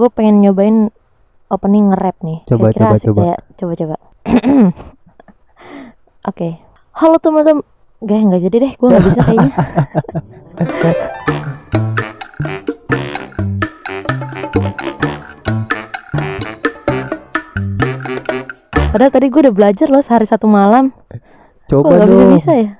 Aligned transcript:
gue 0.00 0.08
pengen 0.08 0.40
nyobain 0.40 0.88
opening 1.52 1.92
nge-rap 1.92 2.16
nih. 2.24 2.40
Coba, 2.48 2.72
Kira-kira 2.72 2.88
coba, 2.88 2.96
asik 2.96 3.08
coba. 3.12 3.20
ya? 3.20 3.36
Coba 3.60 3.72
coba. 3.76 3.96
Oke. 6.32 6.48
Halo 6.96 7.16
teman-teman. 7.20 7.60
Gak 8.00 8.16
nggak 8.16 8.42
jadi 8.48 8.56
deh, 8.64 8.72
gue 8.80 8.88
nggak 8.88 9.04
bisa 9.04 9.20
kayaknya. 9.20 9.52
Padahal 18.90 19.12
tadi 19.12 19.28
gue 19.28 19.40
udah 19.44 19.54
belajar 19.54 19.92
loh 19.92 20.00
sehari 20.00 20.24
satu 20.24 20.48
malam. 20.48 20.96
Kok 21.68 21.84
Coba 21.84 21.92
nggak 21.92 22.08
dong. 22.08 22.16
bisa-bisa 22.32 22.52
ya? 22.56 22.70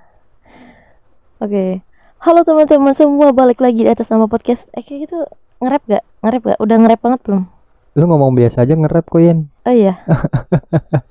Oke. 1.37 1.84
Halo 2.21 2.41
teman-teman 2.48 2.96
semua, 2.96 3.37
balik 3.37 3.61
lagi 3.61 3.84
di 3.84 3.93
atas 3.93 4.09
nama 4.09 4.25
podcast. 4.25 4.73
Eh 4.73 4.80
kayak 4.80 5.05
gitu 5.05 5.21
nge-rap 5.61 5.84
gak? 5.84 6.05
Nge-rap 6.21 6.43
gak? 6.45 6.59
Udah 6.61 6.77
nge-rap 6.77 7.00
banget 7.00 7.21
belum? 7.25 7.43
Lu 7.90 8.04
ngomong 8.07 8.32
biasa 8.35 8.63
aja 8.63 8.75
nge-rap 8.76 9.07
kok, 9.07 9.18
Yen. 9.18 9.39
Oh 9.67 9.75
iya. 9.75 9.99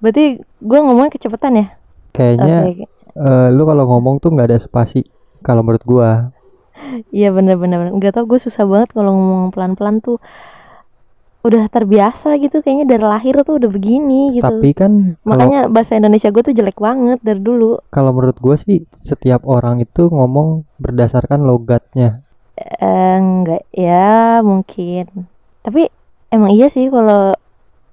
Berarti 0.00 0.38
gue 0.40 0.78
ngomongnya 0.78 1.10
kecepatan 1.10 1.52
ya? 1.58 1.66
Kayaknya 2.14 2.56
Oke. 2.64 2.84
eh, 3.18 3.46
lu 3.50 3.62
kalau 3.66 3.84
ngomong 3.86 4.18
tuh 4.18 4.30
nggak 4.30 4.48
ada 4.48 4.58
spasi 4.58 5.02
kalau 5.42 5.62
menurut 5.62 5.82
gua. 5.82 6.10
Iya 7.10 7.34
bener-bener. 7.34 7.90
Gak 7.98 8.14
tau 8.14 8.24
gue 8.24 8.38
susah 8.38 8.62
banget 8.62 8.94
kalau 8.94 9.10
ngomong 9.10 9.50
pelan-pelan 9.50 9.98
tuh. 9.98 10.22
Udah 11.38 11.66
terbiasa 11.66 12.34
gitu 12.38 12.60
kayaknya 12.60 12.86
dari 12.86 13.02
lahir 13.02 13.34
tuh 13.42 13.58
udah 13.58 13.70
begini 13.70 14.34
gitu. 14.34 14.46
Tapi 14.46 14.70
kan 14.74 15.18
kalau 15.22 15.26
Makanya 15.26 15.60
bahasa 15.66 15.94
Indonesia 15.94 16.30
gue 16.30 16.42
tuh 16.42 16.54
jelek 16.54 16.78
banget 16.78 17.18
dari 17.22 17.38
dulu. 17.38 17.78
kalau 17.90 18.10
menurut 18.10 18.38
gua 18.38 18.54
sih 18.54 18.86
setiap 18.94 19.46
orang 19.46 19.78
itu 19.78 20.06
ngomong 20.06 20.66
berdasarkan 20.78 21.42
logatnya. 21.42 22.22
Eh, 22.58 23.16
enggak 23.18 23.62
ya 23.70 24.42
mungkin. 24.42 25.30
Tapi 25.62 25.86
emang 26.34 26.50
iya 26.50 26.66
sih 26.66 26.90
kalau 26.90 27.34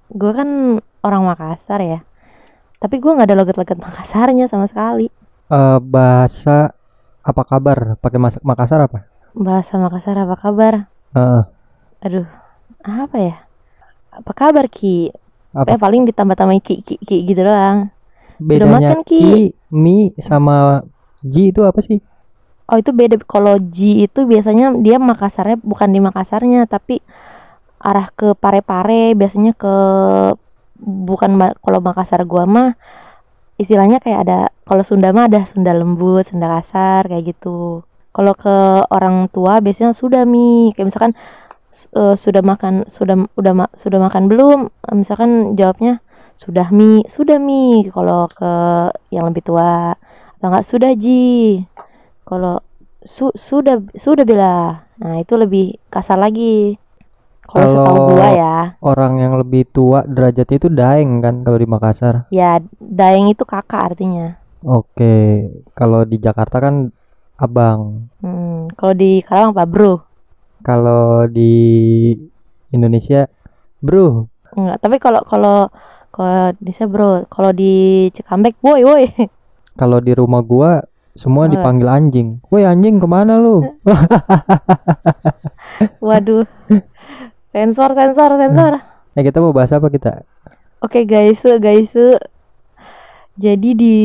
gue 0.10 0.32
kan 0.34 0.82
orang 1.06 1.22
Makassar 1.26 1.82
ya. 1.86 2.02
Tapi 2.82 2.98
gue 2.98 3.12
nggak 3.14 3.30
ada 3.30 3.38
logat-logat 3.38 3.78
Makassarnya 3.78 4.50
sama 4.50 4.66
sekali. 4.66 5.10
Eh 5.50 5.78
bahasa 5.82 6.74
apa 7.22 7.42
kabar? 7.46 7.98
Pakai 8.02 8.20
Makassar 8.42 8.86
apa? 8.86 9.06
Bahasa 9.38 9.78
Makassar 9.78 10.18
apa 10.18 10.36
kabar? 10.38 10.90
Eh, 11.14 11.44
Aduh, 12.06 12.28
apa 12.86 13.18
ya? 13.18 13.36
Apa 14.14 14.32
kabar 14.34 14.70
Ki? 14.70 15.10
apa 15.56 15.72
Eh 15.72 15.80
paling 15.80 16.06
ditambah-tambahin 16.10 16.62
Ki, 16.62 16.82
Ki, 16.84 17.02
Ki 17.02 17.26
gitu 17.26 17.42
doang. 17.42 17.90
Sudah 18.36 18.68
bedanya 18.68 18.94
makan, 18.94 19.00
Ki? 19.08 19.20
ki, 19.20 19.44
mi 19.72 20.12
sama 20.20 20.84
ji 21.24 21.56
itu 21.56 21.64
apa 21.64 21.80
sih? 21.80 22.04
Oh 22.66 22.78
itu 22.82 22.92
beda. 22.96 23.16
Kalau 23.30 23.56
Ji 23.62 24.06
itu 24.10 24.26
biasanya 24.26 24.74
dia 24.82 24.98
Makassarnya 24.98 25.58
bukan 25.62 25.90
di 25.94 26.00
Makassarnya, 26.02 26.66
tapi 26.66 26.98
arah 27.82 28.08
ke 28.14 28.34
Pare-Pare. 28.38 29.14
Biasanya 29.20 29.54
ke 29.58 29.76
bukan 30.80 31.32
kalau 31.64 31.80
Makassar 31.80 32.24
gua 32.28 32.44
mah 32.46 32.70
istilahnya 33.62 34.04
kayak 34.04 34.20
ada 34.28 34.40
kalau 34.68 34.84
Sunda 34.84 35.12
mah 35.16 35.28
ada 35.32 35.44
Sunda 35.48 35.72
lembut, 35.76 36.26
Sunda 36.28 36.60
kasar 36.60 37.08
kayak 37.12 37.36
gitu. 37.36 37.84
Kalau 38.16 38.34
ke 38.36 38.86
orang 38.92 39.28
tua 39.32 39.60
biasanya 39.64 39.92
sudah 39.96 40.24
mi 40.28 40.72
kayak 40.76 40.88
misalkan 40.92 41.14
s- 41.72 41.90
eh, 41.96 42.16
sudah 42.18 42.44
makan 42.46 42.88
sudah 42.90 43.16
udah 43.40 43.54
ma- 43.56 43.74
sudah 43.76 44.00
makan 44.02 44.24
belum? 44.32 44.60
Eh, 44.92 44.96
Misalkan 44.98 45.56
jawabnya 45.60 46.02
sudah 46.38 46.68
mi, 46.74 47.04
sudah 47.08 47.38
mi 47.42 47.88
kalau 47.94 48.28
ke 48.32 48.54
yang 49.14 49.26
lebih 49.32 49.44
tua 49.46 49.96
atau 50.40 50.48
enggak 50.52 50.66
sudah 50.68 50.92
ji. 50.98 51.64
Kalau 52.26 52.60
su 53.06 53.30
sudah 53.38 53.80
sudah 53.94 54.26
bila. 54.26 54.82
Nah, 54.98 55.22
itu 55.22 55.38
lebih 55.38 55.78
kasar 55.94 56.18
lagi. 56.18 56.76
Kalau 57.46 57.70
setahu 57.70 58.18
gua 58.18 58.30
ya. 58.34 58.56
Orang 58.82 59.22
yang 59.22 59.38
lebih 59.38 59.70
tua 59.70 60.02
derajatnya 60.02 60.58
itu 60.58 60.70
daeng 60.74 61.22
kan 61.22 61.46
kalau 61.46 61.62
di 61.62 61.70
Makassar. 61.70 62.26
Ya, 62.34 62.58
daeng 62.82 63.30
itu 63.30 63.46
kakak 63.46 63.94
artinya. 63.94 64.42
Oke, 64.66 65.46
kalau 65.78 66.02
di 66.10 66.18
Jakarta 66.18 66.58
kan 66.58 66.90
abang. 67.38 68.10
Hmm, 68.26 68.74
kalau 68.74 68.98
di 68.98 69.22
Karawang 69.22 69.54
apa, 69.54 69.70
Bro? 69.70 70.02
Kalau 70.66 71.30
di 71.30 71.54
Indonesia, 72.74 73.30
bro. 73.78 74.26
Enggak, 74.58 74.78
tapi 74.82 74.98
kalau 74.98 75.22
kalau 75.30 75.70
kalau 76.10 76.50
di 76.58 76.72
Bro, 76.74 77.30
kalau 77.30 77.52
di 77.54 78.08
Cikampek, 78.10 78.58
woi 78.66 78.82
woi. 78.82 79.06
Kalau 79.76 80.00
di 80.00 80.16
rumah 80.16 80.40
gua 80.40 80.80
semua 81.16 81.48
Oh. 81.48 81.50
dipanggil 81.50 81.88
anjing. 81.88 82.28
Woi 82.48 82.62
anjing 82.62 83.00
ke 83.00 83.08
mana 83.08 83.36
lu? 83.36 83.64
Waduh. 86.04 86.44
Sensor, 87.48 87.96
sensor, 87.96 88.36
sensor. 88.36 88.74
Eh 89.16 89.24
kita 89.24 89.40
mau 89.40 89.56
bahas 89.56 89.72
apa 89.72 89.88
kita? 89.88 90.28
Oke, 90.84 91.08
guys, 91.08 91.42
guys. 91.58 91.96
Jadi 93.36 93.70
di 93.74 93.96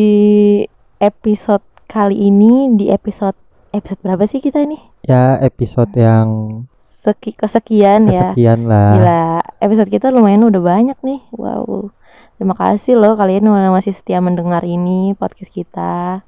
episode 0.99 1.63
kali 1.87 2.31
ini 2.31 2.73
di 2.75 2.89
episode 2.89 3.37
episode 3.71 4.01
berapa 4.01 4.23
sih 4.27 4.39
kita 4.39 4.63
ini? 4.63 4.79
Ya 5.03 5.39
episode 5.39 5.91
yang 5.95 6.63
Seki, 6.79 7.33
kesekian 7.33 8.07
ya. 8.07 8.37
kesekian 8.37 8.69
lah. 8.69 8.93
Gila, 8.93 9.25
episode 9.59 9.89
kita 9.89 10.13
lumayan 10.13 10.45
udah 10.45 10.61
banyak 10.61 10.99
nih. 11.01 11.21
Wow. 11.33 11.89
Terima 12.37 12.53
kasih 12.53 12.97
loh 12.97 13.17
kalian 13.17 13.47
yang 13.47 13.73
masih 13.73 13.91
setia 13.91 14.21
mendengar 14.21 14.61
ini 14.63 15.17
podcast 15.17 15.49
kita. 15.49 16.21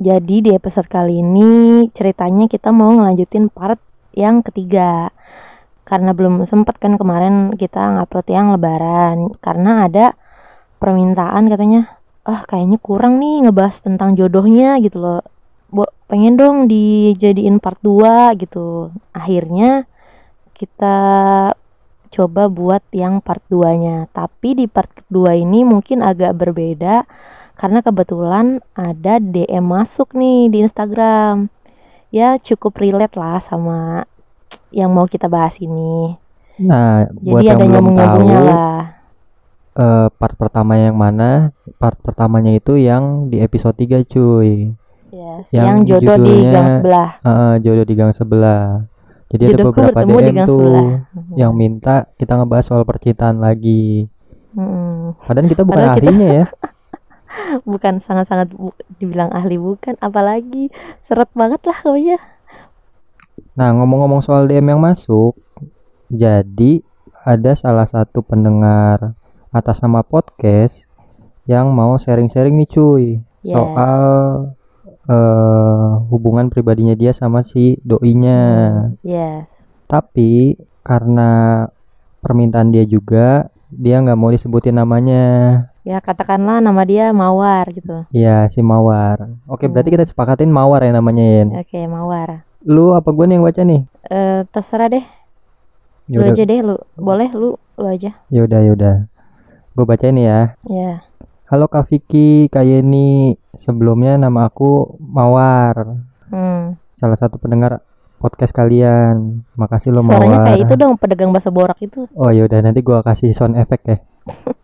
Jadi 0.00 0.40
di 0.40 0.50
episode 0.56 0.88
kali 0.88 1.20
ini 1.20 1.84
ceritanya 1.92 2.48
kita 2.48 2.72
mau 2.72 2.88
ngelanjutin 2.96 3.52
part 3.52 3.76
yang 4.16 4.40
ketiga. 4.40 5.12
Karena 5.84 6.16
belum 6.16 6.48
sempat 6.48 6.80
kan 6.80 6.96
kemarin 6.96 7.52
kita 7.60 8.00
ngupload 8.00 8.26
yang 8.32 8.56
lebaran. 8.56 9.36
Karena 9.44 9.84
ada 9.84 10.16
permintaan 10.80 11.52
katanya, 11.52 12.00
ah 12.24 12.40
kayaknya 12.48 12.80
kurang 12.80 13.20
nih 13.20 13.44
ngebahas 13.44 13.84
tentang 13.84 14.16
jodohnya 14.16 14.80
gitu 14.80 14.96
loh. 14.96 15.22
Bo, 15.68 15.88
pengen 16.08 16.40
dong 16.40 16.72
dijadiin 16.72 17.60
part 17.60 17.80
2 17.84 18.32
gitu. 18.40 18.92
Akhirnya 19.12 19.84
kita 20.56 20.96
coba 22.12 22.42
buat 22.52 22.84
yang 22.92 23.20
part 23.24 23.40
2-nya. 23.48 24.08
Tapi 24.12 24.56
di 24.56 24.64
part 24.68 24.88
kedua 24.92 25.32
ini 25.32 25.64
mungkin 25.64 26.04
agak 26.04 26.36
berbeda 26.36 27.08
karena 27.54 27.80
kebetulan 27.80 28.46
ada 28.72 29.16
DM 29.16 29.62
masuk 29.62 30.12
nih 30.12 30.48
di 30.48 30.58
Instagram. 30.62 31.48
Ya 32.12 32.36
cukup 32.36 32.76
relate 32.76 33.16
lah 33.16 33.40
sama 33.40 34.04
yang 34.68 34.92
mau 34.92 35.08
kita 35.08 35.28
bahas 35.28 35.56
ini. 35.58 36.16
Nah, 36.60 37.08
buat 37.16 37.40
Jadi 37.40 37.48
yang 37.48 37.58
ada 37.58 37.66
belum 37.66 37.86
tahu, 37.96 38.28
lah. 38.28 38.80
eh, 39.72 40.06
part 40.12 40.34
pertama 40.36 40.76
yang 40.76 40.92
mana? 40.92 41.56
Part 41.80 41.96
pertamanya 42.04 42.52
itu 42.52 42.76
yang 42.76 43.32
di 43.32 43.40
episode 43.40 43.72
3 43.74 44.04
cuy. 44.04 44.76
Yes, 45.12 45.52
yang 45.52 45.84
yang, 45.84 46.00
jodoh 46.00 46.16
di 46.20 46.36
gang 46.48 46.68
sebelah. 46.72 47.08
Eh, 47.20 47.54
jodoh 47.60 47.84
di 47.84 47.94
gang 47.96 48.12
sebelah. 48.12 48.84
Jadi 49.32 49.42
ada 49.48 49.52
Jodohku 49.56 49.80
beberapa 49.80 49.96
bertemu 49.96 50.12
di 50.12 50.20
DM 50.22 50.36
gang 50.36 50.48
tuh 50.48 50.60
sebelah. 50.60 50.88
yang 51.40 51.52
minta 51.56 51.94
kita 52.16 52.32
ngebahas 52.36 52.64
soal 52.68 52.84
percintaan 52.84 53.40
lagi. 53.40 54.04
Mm-mm. 54.52 55.16
Padahal 55.16 55.48
kita 55.48 55.64
bukan 55.64 55.80
Padahal 55.80 55.96
kita- 55.96 56.04
ahlinya 56.04 56.28
ya. 56.28 56.44
Bukan 57.70 57.98
sangat-sangat 57.98 58.52
bu- 58.52 58.76
dibilang 58.96 59.32
ahli 59.32 59.56
bukan, 59.56 59.96
apalagi 59.98 60.68
seret 61.02 61.28
banget 61.32 61.60
lah 61.64 61.78
pokoknya. 61.80 62.18
Nah, 63.52 63.68
ngomong-ngomong 63.76 64.24
soal 64.24 64.48
DM 64.48 64.72
yang 64.72 64.80
masuk, 64.80 65.36
jadi 66.08 66.80
ada 67.22 67.52
salah 67.54 67.84
satu 67.84 68.24
pendengar 68.24 69.12
atas 69.52 69.80
nama 69.84 70.00
podcast 70.00 70.88
yang 71.44 71.68
mau 71.70 72.00
sharing-sharing 72.00 72.56
nih 72.56 72.70
cuy 72.70 73.06
Yes. 73.42 73.58
soal 73.58 74.02
eh, 75.02 75.90
hubungan 76.08 76.46
pribadinya 76.46 76.94
dia 76.94 77.10
sama 77.10 77.42
si 77.42 77.74
doinya. 77.82 78.40
Yes. 79.02 79.66
Tapi 79.90 80.54
karena 80.86 81.66
permintaan 82.22 82.70
dia 82.70 82.86
juga, 82.86 83.50
dia 83.68 83.98
nggak 83.98 84.14
mau 84.14 84.30
disebutin 84.30 84.78
namanya. 84.78 85.66
Ya 85.82 85.98
katakanlah 85.98 86.62
nama 86.62 86.82
dia 86.86 87.10
Mawar 87.10 87.66
gitu. 87.74 88.06
Ya, 88.14 88.46
si 88.46 88.62
Mawar. 88.62 89.34
Oke, 89.50 89.66
berarti 89.66 89.90
Hmm. 89.90 89.96
kita 89.98 90.04
sepakatin 90.06 90.46
Mawar 90.46 90.86
ya 90.86 90.94
namanya, 90.94 91.22
Yen. 91.22 91.48
Oke, 91.58 91.82
Mawar. 91.84 92.46
Lu 92.62 92.94
apa 92.94 93.10
gue 93.10 93.26
nih 93.26 93.34
yang 93.34 93.42
baca 93.42 93.62
nih? 93.66 93.80
Eh 94.06 94.46
terserah 94.48 94.86
deh. 94.86 95.02
Lu 96.06 96.22
Yaudah, 96.22 96.30
aja 96.30 96.42
deh 96.46 96.60
lu. 96.62 96.76
Boleh 96.94 97.34
lu 97.34 97.58
lu 97.74 97.84
aja. 97.84 98.14
yaudah, 98.30 98.62
yaudah. 98.62 99.10
Gue 99.74 99.82
bacain 99.82 100.14
ya. 100.14 100.54
Ya. 100.62 101.02
Halo 101.50 101.66
Kak 101.66 101.90
Vicky, 101.90 102.46
Kak 102.46 102.62
Yeni. 102.62 103.34
Sebelumnya 103.58 104.14
nama 104.14 104.46
aku 104.46 104.94
Mawar. 105.02 105.98
Hmm. 106.30 106.78
Salah 106.94 107.18
satu 107.18 107.42
pendengar 107.42 107.82
podcast 108.22 108.54
kalian. 108.54 109.42
Makasih 109.58 109.90
lo 109.90 109.98
Suaranya 110.00 110.38
Mawar. 110.38 110.46
kayak 110.46 110.60
itu 110.62 110.74
dong 110.78 110.94
pedagang 110.94 111.34
bakso 111.34 111.50
borak 111.50 111.82
itu. 111.82 112.06
Oh 112.14 112.30
yaudah 112.30 112.62
nanti 112.62 112.78
gua 112.80 113.02
kasih 113.02 113.34
sound 113.34 113.58
effect 113.58 113.82
ya. 113.82 113.98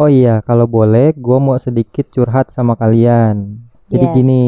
oh 0.00 0.08
iya, 0.08 0.40
kalau 0.40 0.64
boleh 0.64 1.12
gua 1.14 1.36
mau 1.36 1.60
sedikit 1.60 2.08
curhat 2.08 2.50
sama 2.50 2.72
kalian. 2.74 3.60
Jadi 3.86 4.06
Yes. 4.06 4.14
gini, 4.16 4.44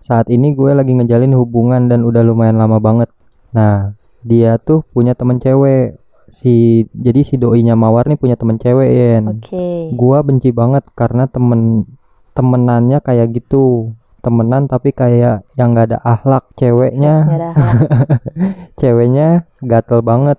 saat 0.00 0.26
ini 0.26 0.50
gue 0.50 0.72
lagi 0.72 0.90
ngejalin 0.90 1.30
hubungan 1.32 1.86
dan 1.86 2.02
udah 2.02 2.20
lumayan 2.20 2.58
lama 2.58 2.82
banget. 2.82 3.06
Nah, 3.52 3.94
dia 4.20 4.58
tuh 4.58 4.82
punya 4.90 5.14
temen 5.14 5.38
cewek 5.38 5.94
si 6.32 6.82
jadi 6.96 7.20
si 7.22 7.36
doinya 7.36 7.76
mawar 7.76 8.08
nih 8.08 8.16
punya 8.16 8.40
temen 8.40 8.56
cewek 8.56 8.88
Yen 8.88 9.36
Oke. 9.36 9.92
gua 9.92 10.24
benci 10.24 10.48
banget 10.48 10.80
karena 10.96 11.28
temen 11.28 11.84
temenannya 12.32 13.04
kayak 13.04 13.36
gitu 13.36 13.92
temenan 14.24 14.64
tapi 14.64 14.96
kayak 14.96 15.44
yang 15.58 15.76
nggak 15.76 15.92
ada 15.92 15.98
akhlak 16.00 16.48
Nggak 16.48 16.56
ceweknya 16.56 17.14
ada 17.28 17.50
hal. 17.52 17.76
ceweknya 18.80 19.28
gatel 19.60 20.00
banget 20.00 20.38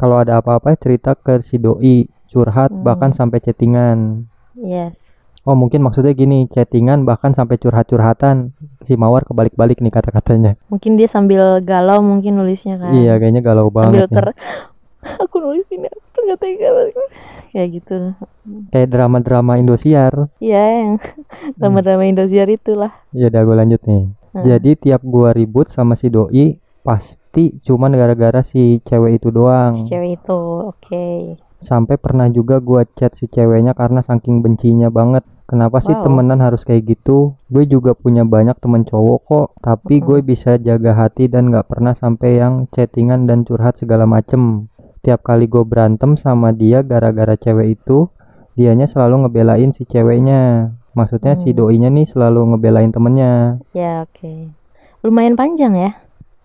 kalau 0.00 0.22
ada 0.22 0.40
apa-apa 0.40 0.78
cerita 0.80 1.12
ke 1.12 1.44
si 1.44 1.60
doi 1.60 2.08
curhat 2.34 2.68
Hmm. 2.68 2.82
bahkan 2.82 3.10
sampai 3.10 3.38
chattingan 3.38 4.26
Yes. 4.52 5.30
oh 5.42 5.54
mungkin 5.54 5.80
maksudnya 5.80 6.10
gini 6.12 6.46
chattingan 6.46 7.02
bahkan 7.02 7.30
sampai 7.30 7.54
curhat-curhatan 7.56 8.50
si 8.80 8.94
mawar 8.94 9.22
kebalik-balik 9.22 9.78
nih 9.78 9.90
kata-katanya 9.90 10.58
Mungkin 10.66 10.94
dia 10.94 11.06
sambil 11.06 11.60
galau 11.60 12.00
mungkin 12.00 12.34
nulisnya 12.34 12.74
kan. 12.76 12.90
iya 12.92 13.14
kayaknya 13.14 13.40
galau 13.40 13.68
Sambil 13.68 13.78
banget 13.94 14.02
nih. 14.02 14.10
ter 14.10 14.26
aku 15.22 15.36
nulis 15.36 15.68
ini 15.68 15.86
aku 15.86 16.18
nggak 16.18 16.40
tega 16.40 16.68
banget. 16.72 16.96
kayak 17.50 17.68
gitu. 17.72 17.96
kayak 18.68 18.88
drama-drama 18.88 19.52
Indosiar 19.54 20.26
Iya 20.38 20.62
yang 20.80 20.92
drama-drama 21.58 22.02
Indosiar 22.04 22.48
itulah. 22.48 22.90
ya 23.10 23.28
udah 23.28 23.40
gue 23.40 23.56
lanjut 23.56 23.82
nih 23.84 24.04
Nah, 24.34 24.42
jadi 24.42 24.74
tiap 24.74 24.98
gua 25.00 25.30
ribut 25.30 25.68
sama 25.68 25.94
si 25.94 26.10
doi 26.10 26.58
pasti 26.82 27.54
cuman 27.60 27.92
gara-gara 27.92 28.42
si 28.42 28.82
cewek 28.82 29.16
itu 29.16 29.30
doang 29.30 29.78
si 29.78 29.86
cewek 29.86 30.18
itu 30.18 30.34
oke. 30.66 31.06
Sampai 31.64 31.96
pernah 31.96 32.28
juga 32.28 32.60
gua 32.60 32.84
chat 32.86 33.12
si 33.12 33.26
ceweknya 33.26 33.72
karena 33.72 33.98
saking 33.98 34.38
bencinya 34.38 34.88
banget 34.88 35.24
kenapa 35.44 35.80
sih 35.80 35.92
Wow. 35.92 36.04
temenan 36.04 36.38
harus 36.38 36.62
kayak 36.62 36.84
gitu 36.86 37.36
gue 37.46 37.64
juga 37.64 37.92
punya 37.92 38.22
banyak 38.22 38.56
temen 38.56 38.82
cowok 38.82 39.20
kok 39.22 39.46
tapi 39.58 39.98
gue 39.98 40.20
bisa 40.20 40.56
jaga 40.56 40.92
hati 40.94 41.26
dan 41.26 41.48
nggak 41.48 41.66
pernah 41.66 41.92
sampai 41.92 42.38
yang 42.38 42.64
chattingan 42.70 43.24
dan 43.24 43.42
curhat 43.42 43.76
segala 43.76 44.04
macem 44.04 44.68
tiap 45.00 45.20
kali 45.20 45.44
gue 45.44 45.60
berantem 45.60 46.16
sama 46.16 46.48
dia 46.48 46.80
gara-gara 46.80 47.34
cewek 47.34 47.76
itu 47.76 48.08
dianya 48.54 48.84
selalu 48.84 49.24
ngebelain 49.24 49.68
si 49.68 49.84
ceweknya 49.84 50.72
maksudnya 50.92 51.34
si 51.34 51.50
Hmm. 51.50 51.58
doinya 51.58 51.88
nih 51.88 52.06
selalu 52.06 52.54
ngebelain 52.54 52.88
temennya 52.88 53.60
Ya 53.72 54.00
oke. 54.02 54.48
Lumayan 55.02 55.34
panjang 55.34 55.74
ya. 55.74 55.90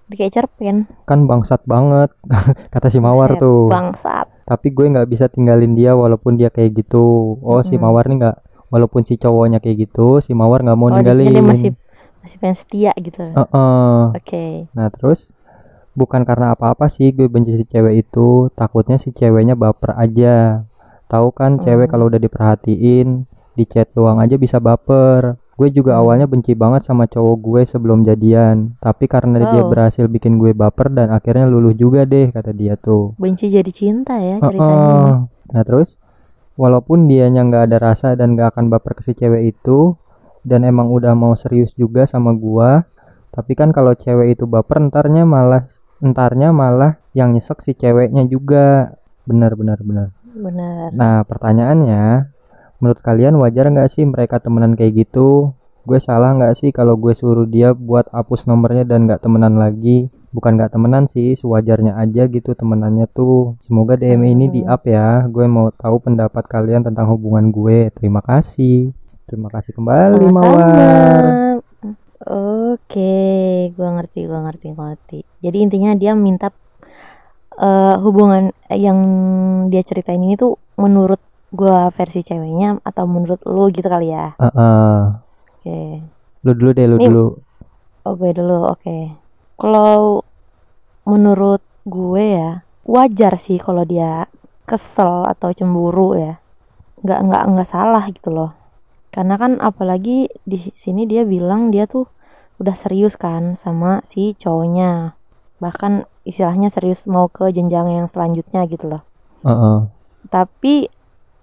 Kayak 0.09 0.33
cerpen. 0.35 0.89
kan 1.05 1.23
bangsat 1.23 1.61
banget 1.63 2.09
kata 2.73 2.89
si 2.89 2.97
mawar 2.97 3.31
Buset, 3.31 3.39
tuh 3.39 3.69
Bangsat. 3.69 4.25
Tapi 4.49 4.73
gue 4.73 4.89
nggak 4.89 5.05
bisa 5.07 5.29
tinggalin 5.29 5.77
dia 5.77 5.93
walaupun 5.93 6.33
dia 6.33 6.49
kayak 6.49 6.73
gitu 6.75 7.37
oh 7.39 7.61
si 7.61 7.77
Mm-mm. 7.77 7.85
mawar 7.85 8.09
nih 8.09 8.17
nggak 8.19 8.37
walaupun 8.67 9.01
si 9.01 9.13
cowoknya 9.15 9.61
kayak 9.61 9.85
gitu 9.85 10.17
si 10.19 10.33
mawar 10.33 10.65
nggak 10.65 10.73
mau 10.73 10.89
Oh, 10.89 10.97
ninggalin 10.97 11.29
dia 11.29 11.43
masih 11.43 11.71
masih 12.19 12.37
pengen 12.37 12.57
setia 12.57 12.91
gitu. 12.97 13.21
Heeh. 13.23 13.99
Oke. 14.11 14.45
nah 14.73 14.89
terus 14.89 15.29
bukan 15.93 16.23
karena 16.23 16.51
apa-apa 16.51 16.87
sih 16.87 17.11
gue 17.11 17.27
benci 17.27 17.53
si 17.53 17.63
cewek 17.63 18.03
itu 18.03 18.49
takutnya 18.53 18.97
si 18.97 19.11
ceweknya 19.11 19.53
baper 19.53 19.93
aja 19.95 20.65
tahu 21.05 21.29
kan 21.29 21.57
cewek 21.57 21.85
Hmm. 21.85 21.91
kalau 21.91 22.05
udah 22.07 22.17
diperhatiin 22.17 23.25
di 23.53 23.63
chat 23.65 23.91
doang 23.91 24.17
aja 24.17 24.35
bisa 24.35 24.57
baper 24.57 25.35
gue 25.59 25.67
juga 25.69 25.91
Hmm. 25.93 26.01
awalnya 26.01 26.23
benci 26.25 26.55
banget 26.55 26.87
sama 26.87 27.03
cowok 27.03 27.35
gue 27.37 27.61
sebelum 27.67 28.01
jadian 28.01 28.79
tapi 28.79 29.05
karena 29.05 29.43
dia 29.43 29.59
Oh. 29.59 29.67
berhasil 29.67 30.07
bikin 30.07 30.39
gue 30.39 30.51
baper 30.53 30.87
dan 30.87 31.11
akhirnya 31.11 31.45
luluh 31.45 31.75
juga 31.75 32.01
deh 32.03 32.31
kata 32.31 32.49
dia 32.51 32.73
tuh 32.73 33.11
Benci 33.15 33.51
jadi 33.51 33.67
cinta 33.69 34.15
ya 34.15 34.39
ceritanya. 34.39 34.71
ini. 34.71 35.27
Nah 35.49 35.63
terus 35.63 35.99
walaupun 36.55 37.05
dianya 37.05 37.43
nggak 37.43 37.63
ada 37.67 37.77
rasa 37.81 38.15
dan 38.15 38.33
nggak 38.33 38.55
akan 38.55 38.65
baper 38.69 38.95
ke 38.95 39.03
si 39.03 39.11
cewek 39.13 39.51
itu 39.51 39.99
dan 40.41 40.63
emang 40.63 40.87
udah 40.87 41.11
mau 41.13 41.35
serius 41.35 41.71
juga 41.73 42.03
sama 42.03 42.31
gua 42.31 42.87
tapi 43.29 43.53
kan 43.53 43.69
kalau 43.69 43.91
cewek 43.93 44.33
itu 44.33 44.43
baper 44.43 44.79
entarnya 44.79 45.21
malah 45.21 45.67
entarnya 45.99 46.49
malah 46.49 46.95
yang 47.11 47.31
nyesek 47.31 47.59
si 47.59 47.71
ceweknya 47.73 48.23
juga 48.23 48.95
benar 49.23 49.53
benar 49.53 49.79
benar 49.79 50.07
Benar. 50.29 50.89
nah 50.91 51.19
pertanyaannya 51.21 52.31
menurut 52.79 52.99
kalian 52.99 53.35
wajar 53.39 53.67
nggak 53.69 53.89
sih 53.91 54.03
mereka 54.07 54.39
temenan 54.43 54.73
kayak 54.75 55.07
gitu? 55.07 55.51
Gue 55.87 55.99
salah 55.99 56.35
nggak 56.35 56.53
sih 56.59 56.69
kalau 56.75 56.95
gue 56.99 57.13
suruh 57.15 57.47
dia 57.47 57.71
buat 57.73 58.11
hapus 58.11 58.45
nomornya 58.45 58.83
dan 58.83 59.07
nggak 59.07 59.21
temenan 59.23 59.55
lagi? 59.55 60.07
Bukan 60.29 60.57
nggak 60.59 60.71
temenan 60.75 61.09
sih 61.09 61.33
sewajarnya 61.33 61.97
aja 61.97 62.29
gitu 62.29 62.53
temenannya 62.53 63.09
tuh. 63.09 63.57
Semoga 63.63 63.97
DM 63.97 64.21
ini 64.29 64.45
di 64.49 64.61
Hmm. 64.61 64.71
up 64.71 64.83
ya. 64.85 65.25
Gue 65.27 65.45
mau 65.49 65.73
tahu 65.73 65.97
pendapat 66.03 66.45
kalian 66.45 66.85
tentang 66.85 67.09
hubungan 67.09 67.49
gue. 67.49 67.89
Terima 67.97 68.21
kasih. 68.21 68.93
Terima 69.25 69.49
kasih 69.49 69.71
kembali 69.73 70.25
Sama-sama. 70.29 70.41
mawar. 70.41 71.23
Oke, 72.29 73.15
gua 73.79 73.89
ngerti, 73.95 74.27
gua 74.27 74.39
ngerti, 74.43 74.67
gua 74.75 74.85
ngerti. 74.91 75.19
Jadi 75.39 75.57
intinya 75.63 75.91
dia 75.95 76.11
minta 76.13 76.51
eh, 77.59 77.95
hubungan 77.99 78.51
yang 78.71 78.97
dia 79.71 79.81
ceritain 79.83 80.19
ini 80.19 80.35
tuh 80.35 80.55
menurut 80.75 81.19
gua 81.49 81.89
versi 81.93 82.21
ceweknya 82.21 82.81
atau 82.85 83.05
menurut 83.09 83.41
lu 83.49 83.69
gitu 83.73 83.85
kali 83.89 84.13
ya. 84.13 84.37
Heeh. 84.37 84.97
Oke. 85.59 85.79
lu 86.39 86.51
dulu 86.55 86.69
deh 86.71 86.87
lu 86.87 86.95
Nih. 86.95 87.07
dulu 87.11 87.25
Oh, 88.07 88.15
gue 88.15 88.31
dulu. 88.31 88.65
Oke. 88.71 89.11
Kalau 89.59 90.23
menurut 91.03 91.59
gue 91.83 92.25
ya, 92.39 92.63
wajar 92.87 93.35
sih 93.35 93.59
kalau 93.59 93.83
dia 93.83 94.25
kesel 94.63 95.27
atau 95.27 95.51
cemburu 95.51 96.15
ya. 96.15 96.39
Nggak 97.03 97.19
nggak 97.27 97.43
nggak 97.53 97.69
salah 97.69 98.01
gitu 98.07 98.31
loh. 98.31 98.55
Karena 99.11 99.35
kan 99.35 99.59
apalagi 99.59 100.31
di 100.47 100.57
sini 100.73 101.05
dia 101.05 101.27
bilang 101.27 101.69
dia 101.69 101.85
tuh 101.85 102.07
udah 102.57 102.73
serius 102.73 103.19
kan 103.19 103.53
sama 103.59 103.99
si 104.07 104.33
cowoknya. 104.33 105.13
Bahkan 105.59 106.07
istilahnya 106.23 106.71
serius 106.71 107.03
mau 107.03 107.27
ke 107.27 107.51
jenjang 107.51 107.91
yang 107.91 108.07
selanjutnya 108.07 108.63
gitu 108.71 108.95
loh. 108.95 109.03
Heeh. 109.43 109.79
Tapi 110.31 110.87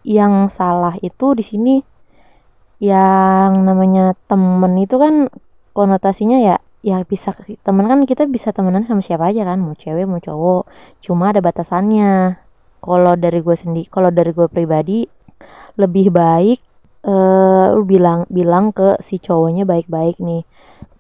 yang 0.07 0.47
salah 0.47 0.95
itu 1.03 1.35
di 1.35 1.43
sini 1.43 1.75
yang 2.79 3.67
namanya 3.67 4.15
temen 4.31 4.79
itu 4.79 5.03
kan 5.03 5.27
konotasinya 5.75 6.39
ya 6.39 6.57
ya 6.87 7.03
bisa 7.03 7.35
temen 7.67 7.91
kan 7.91 8.07
kita 8.07 8.31
bisa 8.31 8.55
temenan 8.55 8.87
sama 8.87 9.03
siapa 9.03 9.27
aja 9.35 9.43
kan 9.43 9.59
mau 9.59 9.75
cewek 9.75 10.07
mau 10.07 10.23
cowok 10.23 10.71
cuma 11.03 11.35
ada 11.35 11.43
batasannya. 11.43 12.39
Kalau 12.79 13.19
dari 13.19 13.43
gue 13.43 13.57
sendiri 13.59 13.91
kalau 13.91 14.15
dari 14.15 14.31
gue 14.31 14.47
pribadi 14.47 15.03
lebih 15.75 16.15
baik 16.15 16.61
lu 17.75 17.83
bilang 17.87 18.27
bilang 18.31 18.71
ke 18.71 18.99
si 19.03 19.19
cowoknya 19.19 19.67
baik-baik 19.67 20.23
nih. 20.23 20.47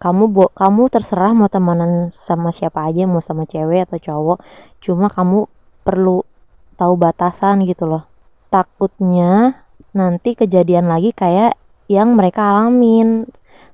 Kamu 0.02 0.28
bo 0.34 0.50
kamu 0.50 0.90
terserah 0.90 1.30
mau 1.30 1.46
temenan 1.46 2.10
sama 2.10 2.50
siapa 2.50 2.82
aja 2.90 3.06
mau 3.06 3.22
sama 3.22 3.46
cewek 3.46 3.86
atau 3.86 3.98
cowok 4.02 4.38
cuma 4.82 5.06
kamu 5.06 5.46
perlu 5.86 6.26
tahu 6.74 6.94
batasan 6.98 7.62
gitu 7.62 7.86
loh 7.86 8.15
takutnya 8.52 9.62
nanti 9.96 10.36
kejadian 10.36 10.90
lagi 10.90 11.10
kayak 11.16 11.56
yang 11.86 12.14
mereka 12.14 12.54
alamin. 12.54 13.26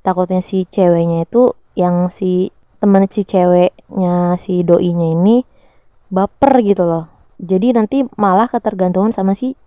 Takutnya 0.05 0.43
si 0.43 0.67
ceweknya 0.69 1.26
itu 1.26 1.55
yang 1.79 2.11
si 2.12 2.52
temen 2.83 3.07
si 3.09 3.23
ceweknya 3.23 4.37
si 4.38 4.67
doinya 4.67 5.14
ini 5.14 5.47
baper 6.11 6.62
gitu 6.62 6.85
loh. 6.85 7.07
Jadi 7.43 7.75
nanti 7.75 8.07
malah 8.19 8.47
ketergantungan 8.47 9.11
sama 9.11 9.35
si 9.35 9.59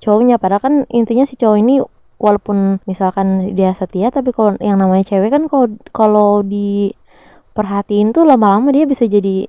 cowoknya. 0.00 0.40
Padahal 0.40 0.62
kan 0.62 0.74
intinya 0.88 1.24
si 1.28 1.34
cowok 1.36 1.58
ini 1.58 1.80
walaupun 2.18 2.82
misalkan 2.84 3.54
dia 3.54 3.72
setia 3.72 4.10
tapi 4.10 4.34
kalau 4.34 4.58
yang 4.58 4.82
namanya 4.82 5.06
cewek 5.06 5.30
kan 5.30 5.46
kalau 5.46 5.66
kalau 5.94 6.30
diperhatiin 6.42 8.10
tuh 8.10 8.26
lama-lama 8.26 8.74
dia 8.74 8.90
bisa 8.90 9.06
jadi 9.06 9.46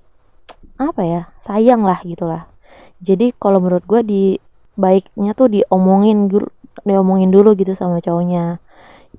apa 0.77 1.01
ya 1.01 1.21
sayang 1.41 1.81
lah 1.81 1.97
gitulah 2.05 2.45
jadi 3.01 3.33
kalau 3.35 3.57
menurut 3.59 3.83
gue 3.89 4.01
di 4.05 4.23
baiknya 4.79 5.35
tuh 5.35 5.51
diomongin 5.51 6.31
dulu 6.31 6.47
diomongin 6.87 7.27
dulu 7.29 7.59
gitu 7.59 7.75
sama 7.75 7.99
cowoknya. 7.99 8.63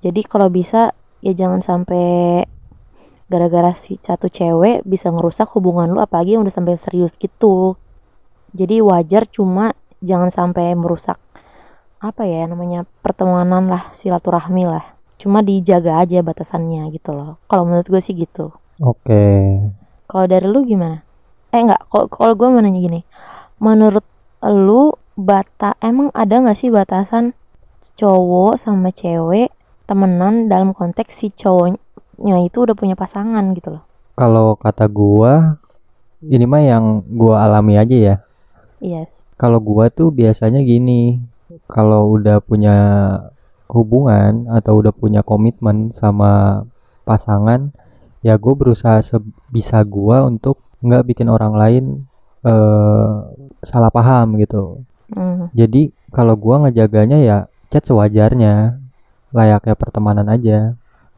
Jadi 0.01 0.25
kalau 0.25 0.49
bisa 0.49 0.97
ya 1.21 1.37
jangan 1.37 1.61
sampai 1.61 2.49
gara-gara 3.31 3.71
si 3.77 4.01
satu 4.01 4.27
cewek 4.27 4.83
bisa 4.89 5.13
ngerusak 5.13 5.53
hubungan 5.55 5.93
lu 5.93 6.01
apalagi 6.03 6.35
yang 6.35 6.43
udah 6.43 6.55
sampai 6.55 6.81
serius 6.81 7.15
gitu. 7.21 7.77
Jadi 8.57 8.83
wajar 8.83 9.29
cuma 9.29 9.77
jangan 10.03 10.33
sampai 10.33 10.75
merusak 10.75 11.21
apa 12.01 12.25
ya 12.25 12.49
namanya 12.49 12.89
pertemanan 13.05 13.69
lah 13.69 13.93
silaturahmi 13.93 14.65
lah. 14.65 14.97
Cuma 15.21 15.45
dijaga 15.45 16.01
aja 16.01 16.25
batasannya 16.25 16.89
gitu 16.97 17.13
loh. 17.13 17.37
Kalau 17.45 17.69
menurut 17.69 17.87
gue 17.87 18.01
sih 18.01 18.17
gitu. 18.17 18.51
Oke. 18.81 19.23
Kalau 20.09 20.25
dari 20.25 20.49
lu 20.49 20.65
gimana? 20.65 21.05
Eh 21.53 21.61
enggak 21.61 21.87
kalau 21.93 22.09
kalau 22.09 22.33
gue 22.35 22.49
mau 22.49 22.65
nanya 22.65 22.81
gini. 22.81 23.01
Menurut 23.61 24.03
lu 24.49 24.97
bata 25.21 25.77
emang 25.85 26.09
ada 26.17 26.41
nggak 26.41 26.57
sih 26.57 26.73
batasan 26.73 27.37
cowok 28.01 28.57
sama 28.57 28.89
cewek 28.89 29.53
temenan 29.85 30.49
dalam 30.49 30.73
konteks 30.73 31.13
si 31.13 31.29
cowoknya 31.29 32.37
itu 32.41 32.65
udah 32.65 32.73
punya 32.73 32.97
pasangan 32.97 33.53
gitu 33.53 33.77
loh? 33.77 33.85
Kalau 34.17 34.57
kata 34.57 34.89
gua 34.89 35.61
ini 36.25 36.45
mah 36.49 36.63
yang 36.65 37.05
gua 37.05 37.45
alami 37.45 37.77
aja 37.77 37.97
ya. 37.97 38.17
Yes. 38.81 39.29
Kalau 39.37 39.61
gua 39.61 39.93
tuh 39.93 40.09
biasanya 40.09 40.65
gini 40.65 41.21
kalau 41.69 42.17
udah 42.17 42.41
punya 42.41 42.77
hubungan 43.71 44.51
atau 44.51 44.83
udah 44.83 44.95
punya 44.95 45.23
komitmen 45.23 45.95
sama 45.95 46.65
pasangan 47.07 47.71
ya 48.21 48.37
gue 48.37 48.55
berusaha 48.55 49.01
sebisa 49.01 49.81
gua 49.87 50.27
untuk 50.27 50.61
nggak 50.83 51.07
bikin 51.07 51.29
orang 51.31 51.55
lain 51.55 51.85
eh 52.45 53.15
salah 53.63 53.93
paham 53.93 54.41
gitu 54.41 54.83
Hmm, 55.11 55.51
jadi 55.53 55.91
kalau 56.11 56.35
gua 56.35 56.63
ngejaganya 56.63 57.19
ya 57.21 57.37
chat 57.69 57.83
sewajarnya. 57.85 58.79
Layaknya 59.31 59.75
pertemanan 59.79 60.27
aja. 60.27 60.75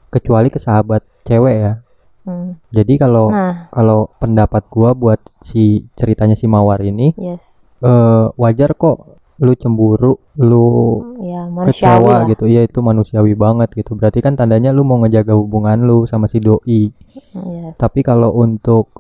Kecuali 0.09 0.53
ke 0.53 0.61
sahabat 0.61 1.01
cewek 1.25 1.57
ya. 1.57 1.75
Hmm. 2.23 2.55
jadi 2.71 3.03
kalau 3.03 3.35
Nah, 3.35 3.67
kalau 3.75 4.07
pendapat 4.23 4.63
gua 4.71 4.95
buat 4.95 5.19
si 5.43 5.91
ceritanya 5.99 6.39
si 6.39 6.47
Mawar 6.47 6.79
ini 6.81 7.11
yes. 7.19 7.67
eh 7.83 8.27
wajar 8.39 8.79
kok. 8.79 9.19
Lu 9.43 9.59
cemburu 9.59 10.23
lu 10.39 11.03
Ya, 11.19 11.51
manusiawi 11.51 11.99
kecewa 11.99 12.15
lah. 12.23 12.31
gitu. 12.31 12.45
Iya 12.47 12.63
itu 12.63 12.79
manusiawi 12.79 13.35
banget 13.35 13.75
gitu. 13.75 13.99
Berarti 13.99 14.23
kan 14.23 14.39
tandanya 14.39 14.71
lu 14.71 14.87
mau 14.87 15.03
ngejaga 15.03 15.35
hubungan 15.35 15.83
lu 15.83 16.07
sama 16.07 16.31
si 16.31 16.39
doi. 16.39 16.95
Yes. 17.35 17.81
tapi 17.81 18.05
kalau 18.07 18.31
untuk 18.39 18.93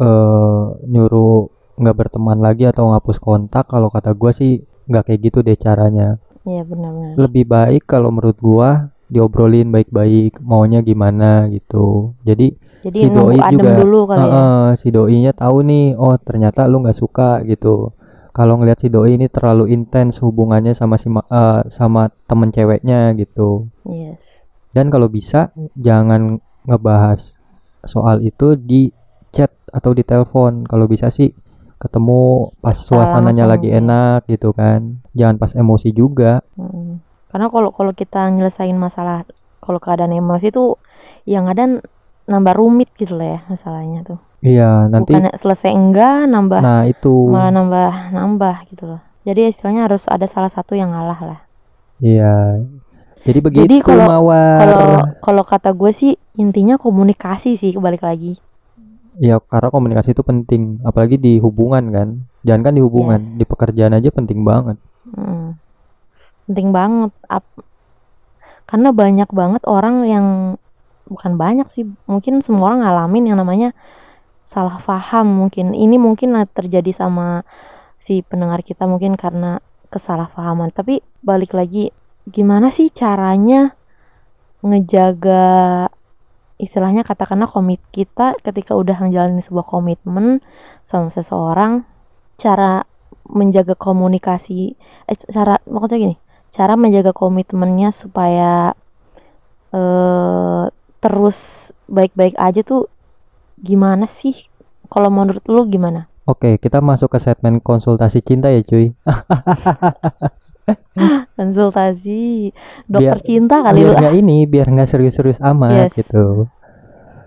eh 0.00 0.64
nyuruh 0.88 1.46
nggak 1.78 1.96
berteman 1.96 2.38
lagi 2.38 2.64
atau 2.64 2.90
ngapus 2.90 3.18
kontak 3.18 3.66
kalau 3.66 3.88
kata 3.88 4.12
gua 4.12 4.30
sih 4.30 4.58
nggak 4.84 5.04
kayak 5.06 5.20
gitu 5.22 5.38
deh 5.40 5.56
caranya 5.56 6.18
Iya, 6.42 6.64
benar-benar. 6.64 7.14
lebih 7.18 7.44
baik 7.44 7.82
kalau 7.84 8.08
menurut 8.08 8.38
gua 8.38 8.70
diobrolin 9.06 9.68
baik-baik 9.68 10.40
maunya 10.40 10.80
gimana 10.80 11.46
gitu 11.48 12.12
jadi 12.22 12.52
Jadi 12.78 12.98
si 12.98 13.06
doi 13.08 13.36
adem 13.36 13.58
juga, 13.58 13.70
dulu 13.76 14.00
kali 14.06 14.18
ya. 14.18 14.24
Heeh, 14.28 14.66
si 14.76 14.88
doinya 14.88 15.32
tahu 15.32 15.56
nih 15.62 15.86
oh 15.94 16.14
ternyata 16.16 16.64
lu 16.64 16.78
nggak 16.78 16.94
suka 16.94 17.42
gitu 17.42 17.90
kalau 18.30 18.54
ngelihat 18.54 18.78
si 18.78 18.88
doi 18.88 19.14
ini 19.14 19.26
terlalu 19.26 19.68
intens 19.68 20.20
hubungannya 20.20 20.72
sama 20.72 20.94
si 20.94 21.08
eh, 21.08 21.60
sama 21.68 22.06
temen 22.24 22.48
ceweknya 22.48 23.12
gitu 23.14 23.66
Yes. 23.82 24.46
dan 24.70 24.88
kalau 24.88 25.08
bisa 25.08 25.50
jangan 25.74 26.38
ngebahas 26.62 27.34
soal 27.82 28.20
itu 28.20 28.54
di 28.54 28.92
chat 29.28 29.50
atau 29.68 29.90
di 29.90 30.00
telepon 30.00 30.62
kalau 30.62 30.84
bisa 30.84 31.08
sih 31.08 31.32
ketemu 31.78 32.50
pas 32.58 32.74
suasananya 32.74 33.46
langsung, 33.46 33.52
lagi 33.54 33.68
ya. 33.68 33.78
enak 33.78 34.20
gitu 34.26 34.50
kan 34.50 34.80
jangan 35.12 35.36
pas 35.36 35.52
emosi 35.52 35.88
juga 35.90 36.42
Mm. 36.54 36.98
Karena 37.28 37.46
kalau 37.48 37.70
kalau 37.70 37.92
kita 37.92 38.24
nyelesain 38.28 38.72
masalah 38.74 39.22
kalau 39.58 39.76
keadaan 39.76 40.10
emosi 40.10 40.48
tuh 40.48 40.80
yang 41.22 41.44
ada 41.44 41.68
nambah 42.24 42.54
rumit 42.54 42.88
gitu 42.94 43.14
lah 43.14 43.36
ya 43.36 43.40
masalahnya 43.46 44.00
tuh. 44.02 44.18
iya 44.38 44.86
nanti 44.86 45.12
Bukannya 45.12 45.32
selesai 45.34 45.70
enggak 45.70 46.24
nambah 46.24 46.58
nah 46.58 46.82
itu 46.82 47.28
malah 47.28 47.52
nambah 47.52 47.92
nambah 48.10 48.56
gitu 48.68 48.84
loh. 48.86 49.00
Jadi 49.22 49.44
istilahnya 49.46 49.84
harus 49.84 50.08
ada 50.08 50.24
salah 50.24 50.48
satu 50.48 50.72
yang 50.72 50.88
ngalah 50.88 51.20
lah. 51.20 51.40
iya 51.98 52.64
jadi 53.20 53.38
begitu 53.38 53.84
kalau- 53.84 54.08
mawar 54.08 54.58
Kalau 54.58 54.78
kalau 55.20 55.42
kata 55.44 55.70
gue 55.72 55.90
sih 55.90 56.12
intinya 56.34 56.74
komunikasi 56.74 57.54
sih 57.54 57.76
balik 57.76 58.00
lagi. 58.00 58.40
Ya 59.18 59.42
karena 59.42 59.68
komunikasi 59.74 60.14
itu 60.14 60.22
penting, 60.22 60.78
apalagi 60.86 61.18
di 61.18 61.42
hubungan 61.42 61.90
kan. 61.90 62.08
Jangan 62.46 62.62
kan 62.70 62.74
di 62.78 62.82
hubungan, 62.82 63.18
Yes. 63.18 63.34
di 63.34 63.44
pekerjaan 63.44 63.92
aja 63.98 64.14
penting 64.14 64.46
banget. 64.46 64.78
Mm. 65.10 65.58
Penting 66.46 66.68
banget. 66.70 67.10
Ap- 67.26 67.66
karena 68.68 68.94
banyak 68.94 69.28
banget 69.34 69.62
orang 69.66 70.06
yang 70.06 70.26
bukan 71.08 71.34
banyak 71.34 71.66
sih, 71.72 71.88
mungkin 72.06 72.44
semua 72.44 72.70
orang 72.70 72.84
ngalamin 72.86 73.32
yang 73.32 73.38
namanya 73.40 73.74
salah 74.46 74.78
paham 74.78 75.26
mungkin. 75.44 75.74
Ini 75.74 75.98
mungkin 75.98 76.38
terjadi 76.54 76.94
sama 76.94 77.42
si 77.98 78.22
pendengar 78.22 78.62
kita 78.62 78.86
mungkin 78.86 79.18
karena 79.18 79.58
kesalahpahaman. 79.90 80.70
Tapi 80.70 81.02
balik 81.24 81.58
lagi, 81.58 81.90
gimana 82.28 82.70
sih 82.70 82.92
caranya 82.92 83.74
ngejaga 84.62 85.88
istilahnya 86.58 87.06
katakanlah 87.06 87.46
komit 87.46 87.78
kita 87.94 88.34
ketika 88.42 88.74
udah 88.74 88.98
menjalani 88.98 89.38
sebuah 89.38 89.64
komitmen 89.64 90.42
sama 90.82 91.08
seseorang, 91.14 91.86
cara 92.34 92.82
menjaga 93.30 93.78
komunikasi, 93.78 94.74
eh, 95.06 95.16
cara 95.30 95.62
maksudnya 95.70 95.98
gini, 96.10 96.16
cara 96.50 96.74
menjaga 96.74 97.14
komitmennya 97.14 97.94
supaya 97.94 98.74
eh 99.70 100.66
terus 100.98 101.70
baik-baik 101.86 102.34
aja 102.34 102.66
tuh 102.66 102.90
gimana 103.62 104.10
sih? 104.10 104.34
Kalau 104.90 105.12
menurut 105.12 105.44
lu 105.46 105.62
gimana? 105.70 106.10
Oke, 106.28 106.58
kita 106.60 106.84
masuk 106.84 107.16
ke 107.16 107.18
segmen 107.22 107.62
konsultasi 107.62 108.20
cinta 108.20 108.52
ya 108.52 108.60
cuy. 108.66 108.92
Konsultasi 111.38 112.50
dokter 112.84 113.14
Biar- 113.14 113.22
cinta 113.22 113.60
kali 113.60 113.80
biar 113.80 113.88
lu. 113.88 113.98
nggak 113.98 114.14
ini, 114.16 114.38
biar 114.44 114.66
nggak 114.68 114.88
serius-serius 114.88 115.38
amat 115.40 115.88
Yes. 115.88 115.94
gitu. 115.98 116.50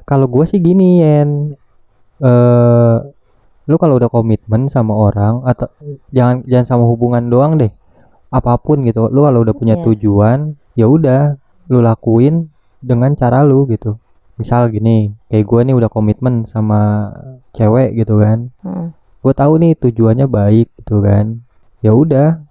Kalau 0.03 0.27
gue 0.27 0.43
sih 0.43 0.59
gini 0.59 0.99
Yen, 0.99 1.55
eh 2.19 2.95
lu 3.63 3.75
kalau 3.77 3.95
udah 3.95 4.09
komitmen 4.09 4.67
sama 4.67 4.91
orang 4.91 5.41
atau 5.43 5.71
jangan 6.09 6.43
jangan 6.43 6.65
sama 6.67 6.83
hubungan 6.85 7.23
doang 7.25 7.55
deh, 7.55 7.71
apa 8.27 8.57
pun 8.57 8.83
gitu. 8.83 9.07
Lu 9.07 9.23
kalau 9.23 9.41
udah 9.41 9.53
punya 9.53 9.75
Yes. 9.75 9.85
tujuan, 9.85 10.39
ya 10.73 10.85
udah 10.85 11.39
lu 11.67 11.79
lakuin 11.79 12.51
dengan 12.77 13.13
cara 13.13 13.41
lu 13.41 13.63
gitu. 13.65 13.95
Misal 14.35 14.67
gini, 14.67 15.13
kayak 15.27 15.45
gue 15.45 15.59
nih 15.63 15.75
udah 15.77 15.87
komitmen 15.87 16.43
sama 16.43 17.13
cewek 17.51 17.95
gitu 17.95 18.17
kan. 18.17 18.51
Hmm. 18.59 18.91
gue 19.21 19.37
tahu 19.37 19.61
nih 19.61 19.77
tujuannya 19.77 20.25
baik 20.25 20.73
gitu 20.81 20.97
kan 20.97 21.45
ya 21.79 21.93
udah 21.93 22.41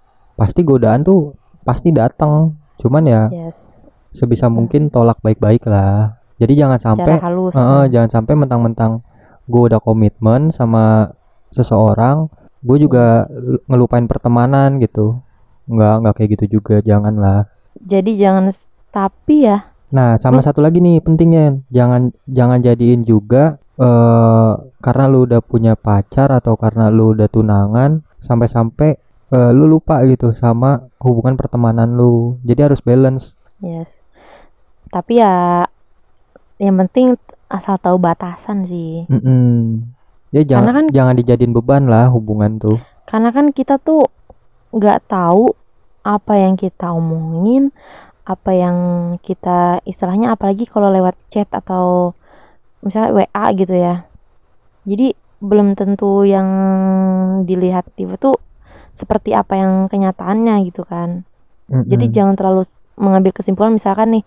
pasti 0.41 0.65
godaan 0.65 1.05
tuh 1.05 1.37
pasti 1.61 1.93
datang 1.93 2.57
cuman 2.75 3.03
ya 3.05 3.21
Yes. 3.29 3.85
sebisa 4.11 4.49
mungkin 4.49 4.89
tolak 4.89 5.21
baik-baik 5.21 5.61
lah 5.63 6.17
jadi 6.35 6.65
jangan 6.65 6.79
sampai 6.81 7.21
halus. 7.21 7.53
Heeh, 7.53 7.93
jangan 7.93 8.09
sampai 8.11 8.33
mentang-mentang 8.33 9.05
gue 9.45 9.61
udah 9.61 9.77
komitmen 9.77 10.49
sama 10.49 11.13
seseorang 11.51 12.25
gue 12.59 12.77
juga 12.79 13.29
Yes. 13.29 13.61
ngelupain 13.67 14.09
pertemanan 14.09 14.77
gitu 14.77 15.21
nggak 15.67 15.95
nggak 16.01 16.13
kayak 16.15 16.29
gitu 16.35 16.45
juga 16.57 16.81
janganlah 16.81 17.45
Jadi 17.77 18.17
jangan 18.17 18.49
tapi 18.89 19.45
ya 19.45 19.69
Nah, 19.91 20.15
sama 20.15 20.39
Lu- 20.39 20.45
satu 20.47 20.63
lagi 20.63 20.79
nih 20.79 21.03
pentingnya, 21.03 21.59
jangan 21.67 22.15
jangan 22.25 22.63
jadiin 22.63 23.03
juga 23.03 23.59
eh 23.75 24.51
karena 24.79 25.03
lu 25.05 25.27
udah 25.27 25.43
punya 25.43 25.75
pacar 25.75 26.31
atau 26.31 26.55
karena 26.55 26.87
lu 26.87 27.11
udah 27.11 27.27
tunangan 27.27 27.99
sampai-sampai 28.23 28.95
eh, 29.31 29.51
lu 29.51 29.65
lupa 29.67 30.03
gitu 30.05 30.35
sama 30.35 30.87
hubungan 30.99 31.35
pertemanan 31.35 31.95
lu. 31.95 32.37
Jadi 32.43 32.59
harus 32.61 32.81
balance. 32.81 33.33
yes. 33.59 34.03
Tapi 34.87 35.23
ya 35.23 35.63
yang 36.59 36.75
penting 36.77 37.15
asal 37.47 37.79
tahu 37.79 37.95
batasan 37.95 38.63
sih. 38.63 39.07
Mm-mm. 39.07 39.87
Ya 40.31 40.43
jangan 40.43 40.59
Karena 40.63 40.71
kan- 40.75 40.91
jangan 40.91 41.15
dijadiin 41.15 41.51
beban 41.51 41.87
lah 41.87 42.11
hubungan 42.11 42.59
tuh. 42.59 42.77
Karena 43.07 43.31
kan 43.31 43.51
kita 43.51 43.79
tuh 43.79 44.07
nggak 44.71 45.07
tahu 45.07 45.51
apa 46.01 46.33
yang 46.35 46.55
kita 46.55 46.91
omongin, 46.91 47.71
apa 48.23 48.51
yang 48.51 48.77
kita 49.19 49.83
istilahnya 49.83 50.31
apalagi 50.31 50.63
kalau 50.63 50.87
lewat 50.87 51.15
chat 51.27 51.47
atau 51.51 52.15
misalnya 52.81 53.11
WA 53.23 53.45
gitu 53.55 53.75
ya. 53.75 54.07
Jadi 54.83 55.13
belum 55.41 55.73
tentu 55.73 56.23
yang 56.23 56.47
dilihat 57.43 57.89
itu 57.95 58.13
tuh 58.17 58.35
seperti 58.91 59.31
apa 59.35 59.55
yang 59.55 59.73
kenyataannya 59.87 60.67
gitu 60.67 60.83
kan. 60.87 61.23
Jadi 61.71 62.11
Mm-mm. 62.11 62.15
jangan 62.15 62.35
terlalu 62.35 62.67
mengambil 62.99 63.31
kesimpulan 63.31 63.71
misalkan 63.71 64.19
nih, 64.19 64.23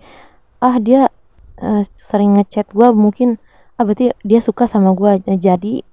ah 0.65 0.81
dia 0.81 1.13
eh, 1.61 1.83
sering 1.93 2.41
ngechat 2.41 2.73
gua 2.73 2.91
mungkin 2.97 3.37
ah 3.77 3.85
berarti 3.85 4.17
dia 4.25 4.41
suka 4.41 4.65
sama 4.65 4.97
gua. 4.97 5.21
Nah, 5.29 5.39
Jadi 5.39 5.85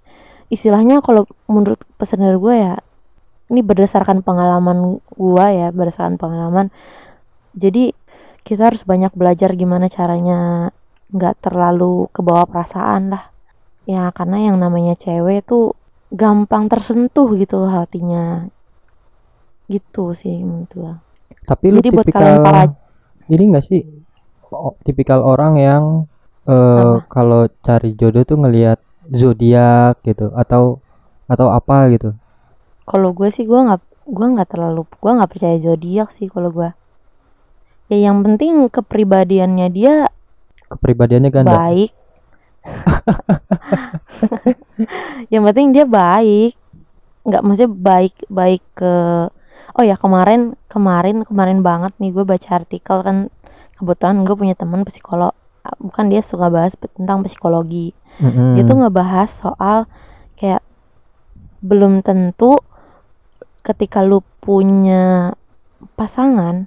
istilahnya 0.51 1.03
kalau 1.03 1.27
menurut 1.51 1.79
pesan 1.99 2.23
dari 2.23 2.39
gua 2.39 2.55
ya 2.55 2.73
ini 3.51 3.59
berdasarkan 3.59 4.23
pengalaman 4.23 5.03
gua 5.11 5.51
ya, 5.51 5.67
berdasarkan 5.75 6.15
pengalaman. 6.15 6.71
Jadi 7.51 7.91
kita 8.47 8.71
harus 8.71 8.87
banyak 8.87 9.11
belajar 9.11 9.51
gimana 9.53 9.91
caranya 9.91 10.71
nggak 11.11 11.43
terlalu 11.43 12.07
kebawa 12.15 12.47
perasaan 12.47 13.11
lah. 13.11 13.27
Ya 13.83 14.07
karena 14.15 14.47
yang 14.51 14.55
namanya 14.55 14.95
cewek 14.95 15.43
tuh 15.43 15.75
gampang 16.15 16.71
tersentuh 16.71 17.27
gitu 17.35 17.67
hatinya. 17.67 18.47
Gitu 19.71 20.03
sih 20.21 20.35
menurut 20.43 20.71
gua. 20.75 20.93
Tapi 21.47 21.65
lu 21.73 21.79
Jadi 21.79 21.89
buat 21.95 22.05
tipikal 22.05 22.21
kalian 22.21 22.39
para- 22.43 22.75
ini 23.31 23.43
enggak 23.49 23.65
sih 23.69 23.81
tipikal 24.85 25.19
orang 25.23 25.53
yang 25.57 25.83
eh 26.45 26.95
Apa? 26.97 27.07
kalau 27.07 27.41
cari 27.63 27.89
jodoh 27.99 28.23
tuh 28.27 28.37
ngelihat 28.41 28.79
zodiak 29.13 30.01
gitu 30.03 30.33
atau 30.35 30.63
atau 31.31 31.47
apa 31.53 31.77
gitu. 31.95 32.09
Kalau 32.89 33.09
gue 33.15 33.29
sih 33.31 33.45
gue 33.47 33.55
nggak 33.55 33.81
gue 34.11 34.27
nggak 34.35 34.49
terlalu 34.51 34.81
gue 34.89 35.11
nggak 35.15 35.31
percaya 35.31 35.55
zodiak 35.61 36.09
sih 36.11 36.27
kalau 36.27 36.49
gue. 36.51 36.69
Ya 37.91 37.97
yang 38.11 38.23
penting 38.25 38.67
kepribadiannya 38.71 39.67
dia 39.71 39.93
Kepribadiannya 40.71 41.29
ganda. 41.31 41.57
baik. 41.59 41.91
yang 45.33 45.43
penting 45.47 45.71
dia 45.75 45.85
baik. 45.87 46.53
Nggak 47.27 47.41
maksudnya 47.45 47.71
baik 47.71 48.15
baik 48.31 48.63
ke 48.73 48.93
Oh 49.77 49.83
ya 49.83 49.95
kemarin 49.95 50.57
kemarin 50.67 51.23
kemarin 51.23 51.59
banget 51.63 51.95
nih 51.97 52.11
gue 52.11 52.25
baca 52.27 52.49
artikel 52.57 52.97
kan. 53.01 53.31
Kebetulan 53.79 54.21
gue 54.27 54.35
punya 54.37 54.53
teman 54.53 54.85
psikolog 54.85 55.33
bukan 55.77 56.09
dia 56.09 56.25
suka 56.25 56.49
bahas 56.49 56.73
tentang 56.97 57.21
psikologi. 57.21 57.93
Mm-mm. 58.17 58.57
dia 58.57 58.63
tuh 58.65 58.81
ngebahas 58.81 59.29
soal 59.29 59.85
kayak 60.35 60.59
belum 61.61 62.01
tentu 62.01 62.57
ketika 63.61 64.01
lu 64.01 64.25
punya 64.41 65.31
pasangan 65.93 66.65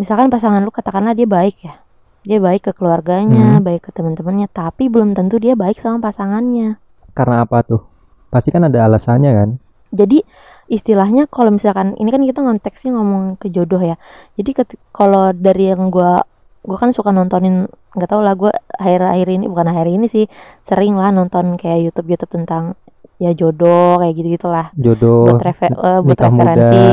misalkan 0.00 0.32
pasangan 0.32 0.64
lu 0.64 0.72
katakanlah 0.72 1.12
dia 1.12 1.28
baik 1.28 1.60
ya 1.60 1.76
dia 2.24 2.40
baik 2.40 2.66
ke 2.66 2.72
keluarganya 2.72 3.60
Hmm. 3.60 3.64
baik 3.66 3.86
ke 3.86 3.90
teman-temannya 3.92 4.48
tapi 4.48 4.88
belum 4.88 5.12
tentu 5.12 5.36
dia 5.36 5.52
baik 5.52 5.76
sama 5.76 6.00
pasangannya. 6.00 6.80
Karena 7.12 7.44
apa 7.44 7.60
tuh? 7.60 7.84
Pasti 8.32 8.48
kan 8.48 8.64
ada 8.64 8.88
alasannya 8.88 9.30
kan 9.36 9.50
jadi 9.92 10.24
istilahnya 10.72 11.28
kalau 11.28 11.52
misalkan 11.52 11.92
ini 12.00 12.08
kan 12.08 12.24
kita 12.24 12.40
konteksnya 12.40 12.96
ngomong 12.96 13.36
ke 13.36 13.52
jodoh 13.52 13.78
ya. 13.78 14.00
Jadi 14.40 14.50
kalau 14.88 15.36
dari 15.36 15.68
yang 15.68 15.92
gua 15.92 16.24
gua 16.64 16.76
kan 16.80 16.96
suka 16.96 17.12
nontonin 17.12 17.68
nggak 17.92 18.08
tau 18.08 18.24
lah 18.24 18.32
gua 18.32 18.56
akhir-akhir 18.80 19.28
ini 19.36 19.44
bukan 19.52 19.68
akhir 19.68 19.86
ini 19.92 20.08
sih 20.08 20.24
sering 20.64 20.96
lah 20.96 21.12
nonton 21.12 21.60
kayak 21.60 21.92
YouTube 21.92 22.16
YouTube 22.16 22.32
tentang 22.40 22.72
ya 23.20 23.36
jodoh 23.36 24.00
kayak 24.00 24.16
gitu 24.16 24.28
gitulah 24.40 24.72
jodoh 24.74 25.28
buat 25.28 25.42
refe- 25.44 25.76
eh, 25.76 26.00
buat 26.00 26.18
referensi. 26.18 26.86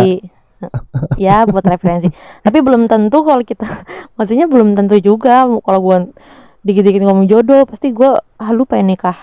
Ya 1.16 1.48
buat 1.48 1.64
referensi. 1.64 2.12
Tapi 2.44 2.60
belum 2.60 2.92
tentu 2.92 3.24
kalau 3.24 3.40
kita 3.48 3.64
maksudnya 4.20 4.44
belum 4.52 4.76
tentu 4.76 5.00
juga 5.00 5.48
kalau 5.64 5.80
gua 5.80 5.98
dikit-dikit 6.68 7.00
ngomong 7.08 7.32
jodoh 7.32 7.64
pasti 7.64 7.96
gua 7.96 8.20
ah 8.36 8.52
lu 8.52 8.68
pengen 8.68 8.92
nikah 8.92 9.16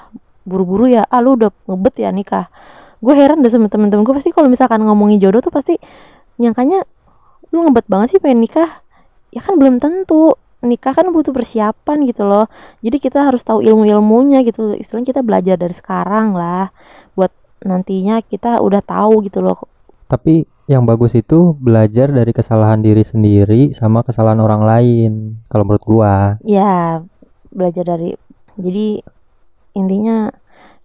buru-buru 0.49 0.89
ya 0.89 1.05
ah 1.05 1.21
lu 1.21 1.37
udah 1.37 1.53
ngebet 1.69 1.95
ya 2.01 2.09
nikah 2.09 2.49
gue 3.01 3.15
heran 3.15 3.45
deh 3.45 3.53
sama 3.53 3.69
temen-temen 3.69 4.03
gue 4.03 4.15
pasti 4.17 4.33
kalau 4.33 4.49
misalkan 4.49 4.81
ngomongin 4.85 5.21
jodoh 5.21 5.45
tuh 5.45 5.53
pasti 5.53 5.77
nyangkanya 6.41 6.85
lu 7.55 7.67
ngebet 7.67 7.87
banget 7.89 8.17
sih 8.17 8.21
pengen 8.21 8.43
nikah. 8.43 8.69
Ya 9.33 9.41
kan 9.41 9.57
belum 9.57 9.79
tentu. 9.79 10.37
Nikah 10.65 10.97
kan 10.97 11.09
butuh 11.13 11.31
persiapan 11.31 12.09
gitu 12.09 12.27
loh. 12.27 12.49
Jadi 12.81 12.97
kita 12.99 13.23
harus 13.23 13.45
tahu 13.45 13.63
ilmu-ilmunya 13.63 14.43
gitu. 14.43 14.75
Istilahnya 14.75 15.15
kita 15.15 15.21
belajar 15.23 15.57
dari 15.61 15.75
sekarang 15.77 16.35
lah. 16.35 16.73
Buat 17.15 17.31
nantinya 17.63 18.19
kita 18.25 18.59
udah 18.61 18.83
tahu 18.83 19.25
gitu 19.25 19.45
loh. 19.45 19.69
Tapi 20.11 20.49
yang 20.67 20.83
bagus 20.83 21.15
itu 21.15 21.55
belajar 21.55 22.11
dari 22.11 22.35
kesalahan 22.35 22.83
diri 22.83 23.07
sendiri 23.07 23.71
sama 23.71 24.03
kesalahan 24.03 24.43
orang 24.43 24.63
lain 24.67 25.13
kalau 25.47 25.63
menurut 25.63 25.85
gua. 25.87 26.15
Ya 26.43 27.05
belajar 27.55 27.87
dari 27.87 28.19
jadi 28.59 29.01
intinya 29.77 30.33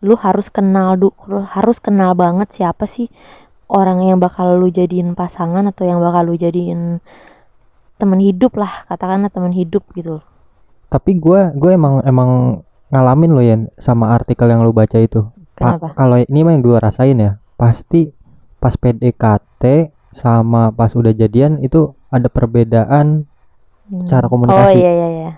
lu 0.04 0.20
harus 0.20 0.52
kenal 0.52 1.00
du 1.00 1.10
lu 1.32 1.40
harus 1.46 1.80
kenal 1.80 2.12
banget 2.14 2.52
siapa 2.52 2.84
sih 2.86 3.08
orang 3.72 4.04
yang 4.04 4.20
bakal 4.20 4.60
lu 4.60 4.68
jadiin 4.68 5.16
pasangan 5.16 5.64
atau 5.72 5.88
yang 5.88 6.04
bakal 6.04 6.28
lu 6.28 6.36
jadiin 6.36 7.00
teman 7.96 8.20
hidup 8.20 8.58
lah 8.58 8.84
katakanlah 8.90 9.30
teman 9.30 9.54
hidup 9.54 9.86
gitu 9.94 10.20
loh. 10.20 10.26
tapi 10.92 11.16
gua 11.16 11.54
gua 11.56 11.72
emang 11.72 11.96
emang 12.04 12.30
ngalamin 12.92 13.32
loh 13.32 13.44
ya 13.46 13.56
sama 13.80 14.12
artikel 14.12 14.50
yang 14.52 14.66
lu 14.66 14.76
baca 14.76 15.00
itu 15.00 15.24
Pa- 15.56 15.78
kalau 15.94 16.18
ini 16.20 16.42
mah 16.42 16.52
yang 16.58 16.64
gua 16.66 16.82
rasain 16.82 17.16
ya 17.16 17.38
pasti 17.56 18.12
pas 18.58 18.74
PDKT 18.76 19.94
sama 20.12 20.74
pas 20.74 20.92
udah 20.92 21.14
jadian 21.16 21.62
itu 21.64 21.96
ada 22.12 22.28
perbedaan 22.28 23.24
Hmm. 23.92 24.08
cara 24.08 24.24
oh 24.24 24.32
komunikasi. 24.32 24.80
iya 24.80 24.92
iya 24.96 25.08
iya 25.12 25.32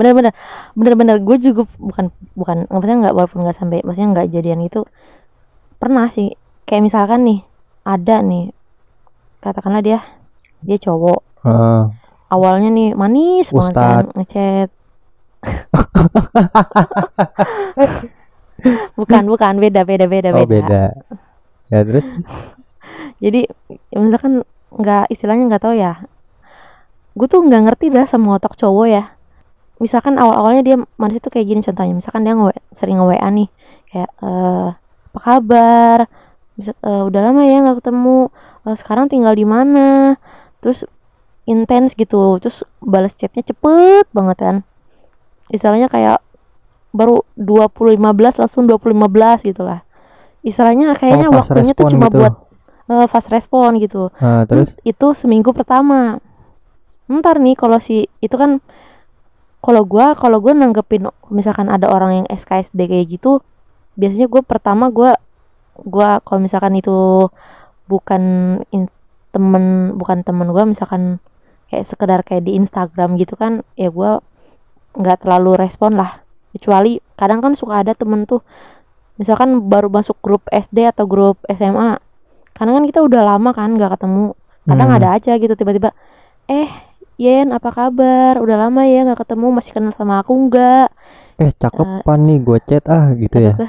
benar-benar 0.00 0.32
benar-benar 0.72 1.16
gue 1.20 1.36
juga 1.36 1.68
bukan 1.76 2.08
bukan 2.32 2.64
maksudnya 2.72 2.98
nggak 3.04 3.14
walaupun 3.14 3.44
nggak 3.44 3.56
sampai 3.56 3.84
maksudnya 3.84 4.08
nggak 4.16 4.28
jadian 4.32 4.64
itu 4.64 4.80
pernah 5.76 6.08
sih 6.08 6.32
kayak 6.64 6.88
misalkan 6.88 7.28
nih 7.28 7.44
ada 7.84 8.24
nih 8.24 8.48
katakanlah 9.44 9.84
dia 9.84 10.00
dia 10.64 10.80
cowok. 10.80 11.20
Heeh. 11.40 11.82
awalnya 12.30 12.70
nih 12.70 12.94
manis 12.94 13.50
banget 13.50 13.74
kan 13.74 14.04
ngechat. 14.16 14.70
Bukan 18.92 19.24
bukan 19.24 19.56
beda 19.56 19.88
beda 19.88 20.04
beda 20.04 20.36
oh 20.36 20.44
beda. 20.44 20.92
ya 21.72 21.80
terus? 21.80 22.04
Jadi 23.24 23.48
ya 23.88 23.98
misalkan 24.04 24.44
nggak 24.70 25.10
istilahnya 25.10 25.48
nggak 25.48 25.64
tahu 25.64 25.74
ya 25.74 26.04
gue 27.18 27.26
tuh 27.26 27.42
nggak 27.42 27.62
ngerti 27.66 27.86
dah 27.90 28.06
sama 28.06 28.38
otak 28.38 28.54
cowok 28.54 28.86
ya 28.86 29.04
misalkan 29.80 30.20
awal 30.20 30.36
awalnya 30.36 30.62
dia 30.62 30.76
manis 31.00 31.18
itu 31.18 31.32
kayak 31.32 31.46
gini 31.48 31.60
contohnya. 31.64 31.94
Misalkan 31.96 32.22
dia 32.22 32.36
nge 32.36 32.52
sering 32.70 33.00
nge 33.00 33.06
WA 33.08 33.28
nih. 33.32 33.48
Kayak 33.88 34.10
eh 34.20 34.68
apa 35.10 35.18
kabar? 35.18 35.98
Bisa 36.54 36.76
eh, 36.76 37.02
udah 37.08 37.20
lama 37.24 37.42
ya 37.48 37.64
nggak 37.64 37.80
ketemu. 37.80 38.28
Eh, 38.68 38.76
sekarang 38.76 39.08
tinggal 39.08 39.32
di 39.32 39.48
mana? 39.48 40.20
Terus 40.60 40.84
intens 41.48 41.96
gitu. 41.96 42.36
Terus 42.38 42.62
balas 42.84 43.16
chatnya 43.16 43.42
cepet 43.42 44.06
banget 44.12 44.36
kan. 44.38 44.56
Istilahnya 45.50 45.88
kayak 45.88 46.20
baru 46.92 47.24
2015 47.40 47.96
langsung 48.44 48.68
2015 48.68 49.48
gitu 49.48 49.64
lah. 49.64 49.82
Istilahnya 50.44 50.92
kayaknya 50.94 51.32
oh, 51.32 51.40
waktunya 51.40 51.72
tuh 51.72 51.88
cuma 51.88 52.12
gitu. 52.12 52.20
buat 52.20 52.34
eh, 52.92 53.06
fast 53.08 53.32
respon 53.32 53.80
gitu. 53.80 54.12
Nah, 54.20 54.44
terus? 54.44 54.76
Itu 54.84 55.16
seminggu 55.16 55.56
pertama. 55.56 56.20
Ntar 57.10 57.42
nih 57.42 57.56
kalau 57.58 57.80
si 57.82 58.06
itu 58.22 58.36
kan 58.36 58.62
kalau 59.60 59.84
gua 59.84 60.16
kalau 60.16 60.40
gua 60.40 60.56
nanggepin 60.56 61.08
misalkan 61.28 61.68
ada 61.68 61.88
orang 61.88 62.24
yang 62.24 62.26
SKSD 62.28 62.88
kayak 62.88 63.06
gitu 63.08 63.40
biasanya 63.94 64.26
gue 64.26 64.40
pertama 64.40 64.88
gua 64.88 65.20
gua 65.76 66.24
kalau 66.24 66.40
misalkan 66.40 66.76
itu 66.76 67.28
bukan 67.86 68.22
in- 68.72 68.92
temen 69.30 69.94
bukan 69.94 70.24
temen 70.24 70.48
gua 70.50 70.64
misalkan 70.64 71.22
kayak 71.68 71.86
sekedar 71.86 72.20
kayak 72.26 72.48
di 72.48 72.56
Instagram 72.56 73.14
gitu 73.14 73.36
kan 73.36 73.62
ya 73.76 73.92
gua 73.92 74.24
nggak 74.96 75.22
terlalu 75.22 75.54
respon 75.54 75.94
lah 75.94 76.24
kecuali 76.50 76.98
kadang 77.14 77.38
kan 77.38 77.54
suka 77.54 77.86
ada 77.86 77.94
temen 77.94 78.26
tuh 78.26 78.42
misalkan 79.20 79.68
baru 79.70 79.86
masuk 79.86 80.18
grup 80.18 80.42
SD 80.50 80.88
atau 80.90 81.06
grup 81.06 81.38
SMA 81.46 82.00
karena 82.56 82.70
kan 82.74 82.84
kita 82.88 83.00
udah 83.04 83.22
lama 83.22 83.54
kan 83.54 83.76
nggak 83.76 83.94
ketemu 84.00 84.34
kadang 84.66 84.88
Hmm. 84.90 84.98
ada 84.98 85.08
aja 85.14 85.32
gitu 85.38 85.54
tiba-tiba 85.54 85.94
eh 86.50 86.66
Yen 87.20 87.52
apa 87.52 87.68
kabar? 87.68 88.40
Udah 88.40 88.56
lama 88.56 88.88
ya 88.88 89.04
nggak 89.04 89.20
ketemu 89.28 89.46
masih 89.52 89.76
kenal 89.76 89.92
sama 89.92 90.24
aku 90.24 90.32
nggak? 90.48 90.88
Eh 91.36 91.52
cakepan 91.52 92.18
nih 92.24 92.38
gue 92.40 92.58
chat 92.64 92.84
ah 92.88 93.12
gitu 93.12 93.36
ya? 93.36 93.52
gue, 93.60 93.68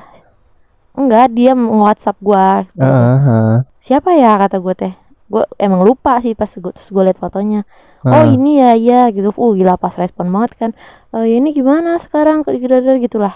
enggak 0.96 1.26
dia 1.36 1.52
nge-whatsapp 1.52 2.16
gua. 2.24 2.64
Heeh, 2.80 3.16
heeh. 3.20 3.58
siapa 3.84 4.16
ya 4.16 4.40
kata 4.40 4.56
gue 4.64 4.72
teh? 4.72 4.94
Gue 5.28 5.44
emang 5.60 5.84
lupa 5.84 6.20
sih 6.24 6.32
pas 6.32 6.48
gue 6.48 6.72
terus 6.72 6.88
gue 6.96 7.04
liat 7.04 7.20
fotonya. 7.20 7.68
Oh 8.08 8.12
Heeh. 8.12 8.40
ini 8.40 8.64
ya 8.64 8.72
ya 8.80 9.02
gitu. 9.12 9.36
Uh 9.36 9.52
gila 9.52 9.76
pas 9.76 9.92
respon 10.00 10.32
banget 10.32 10.56
kan. 10.56 10.72
"Eh, 11.12 11.28
ya 11.28 11.36
ini 11.44 11.52
gimana 11.52 12.00
sekarang? 12.00 12.48
Gitu 12.48 12.72
gitulah. 13.04 13.36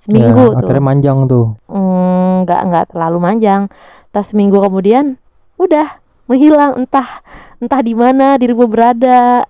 Seminggu 0.00 0.56
Ya, 0.56 0.56
tuh. 0.56 0.64
akhirnya 0.64 0.84
manjang 0.84 1.18
tuh. 1.28 1.44
Mm, 1.68 2.48
nggak 2.48 2.60
nggak 2.64 2.84
terlalu 2.96 3.18
manjang. 3.20 3.68
Tas 4.08 4.32
seminggu 4.32 4.56
kemudian 4.56 5.20
udah 5.60 6.00
menghilang 6.24 6.80
entah 6.80 7.20
entah 7.60 7.80
di 7.84 7.94
mana 7.94 8.40
dirimu 8.40 8.66
berada. 8.66 9.44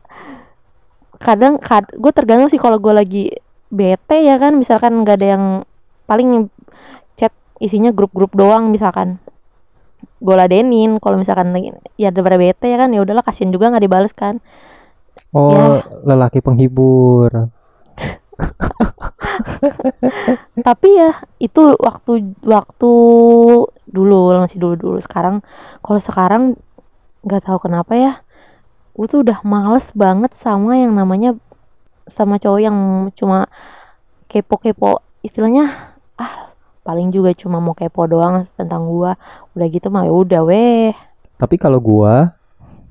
Kadang 1.21 1.61
kad 1.61 1.85
gue 1.93 2.13
tergantung 2.13 2.51
sih 2.51 2.59
kalau 2.59 2.81
gue 2.83 2.93
lagi 2.93 3.25
bete 3.71 4.27
ya 4.27 4.37
kan. 4.37 4.59
Misalkan 4.59 5.05
nggak 5.05 5.17
ada 5.21 5.29
yang 5.39 5.45
paling 6.05 6.51
chat 7.15 7.33
isinya 7.63 7.95
grup-grup 7.95 8.35
doang 8.35 8.75
misalkan. 8.75 9.23
Gue 10.21 10.37
ladenin 10.37 11.01
kalau 11.01 11.17
misalkan 11.17 11.55
lagi 11.55 11.73
ya 11.97 12.11
daripada 12.11 12.37
bete 12.37 12.67
ya 12.69 12.77
kan. 12.77 12.91
Ya 12.91 13.01
udahlah 13.01 13.23
kasihan 13.23 13.55
juga 13.55 13.71
nggak 13.71 13.85
dibales 13.85 14.13
kan. 14.13 14.43
Oh 15.31 15.55
Ya. 15.55 15.87
lelaki 16.03 16.43
penghibur. 16.43 17.31
Tapi 20.67 20.89
ya 20.97 21.13
itu 21.39 21.77
waktu 21.77 22.35
waktu 22.43 22.93
dulu 23.91 24.19
masih 24.39 24.63
dulu 24.63 24.75
dulu 24.79 24.99
sekarang 25.03 25.43
kalau 25.83 26.01
sekarang 26.01 26.55
nggak 27.25 27.43
tahu 27.45 27.59
kenapa 27.69 27.93
ya. 27.97 28.13
Gue 28.97 29.07
tuh 29.09 29.25
udah 29.25 29.41
males 29.47 29.93
banget 29.97 30.33
sama 30.37 30.77
yang 30.77 30.93
namanya 30.93 31.37
sama 32.05 32.37
cowok 32.43 32.61
yang 32.61 32.77
cuma 33.15 33.47
kepo-kepo. 34.27 35.01
Istilahnya 35.23 35.71
ah 36.19 36.53
paling 36.81 37.13
juga 37.13 37.31
cuma 37.37 37.61
mau 37.61 37.77
kepo 37.77 38.09
doang 38.11 38.43
tentang 38.57 38.89
gua. 38.89 39.15
Udah 39.55 39.67
gitu 39.71 39.89
mah 39.93 40.09
ya 40.09 40.13
udah 40.13 40.43
weh. 40.43 40.93
Tapi 41.39 41.57
kalau 41.61 41.79
gua 41.79 42.35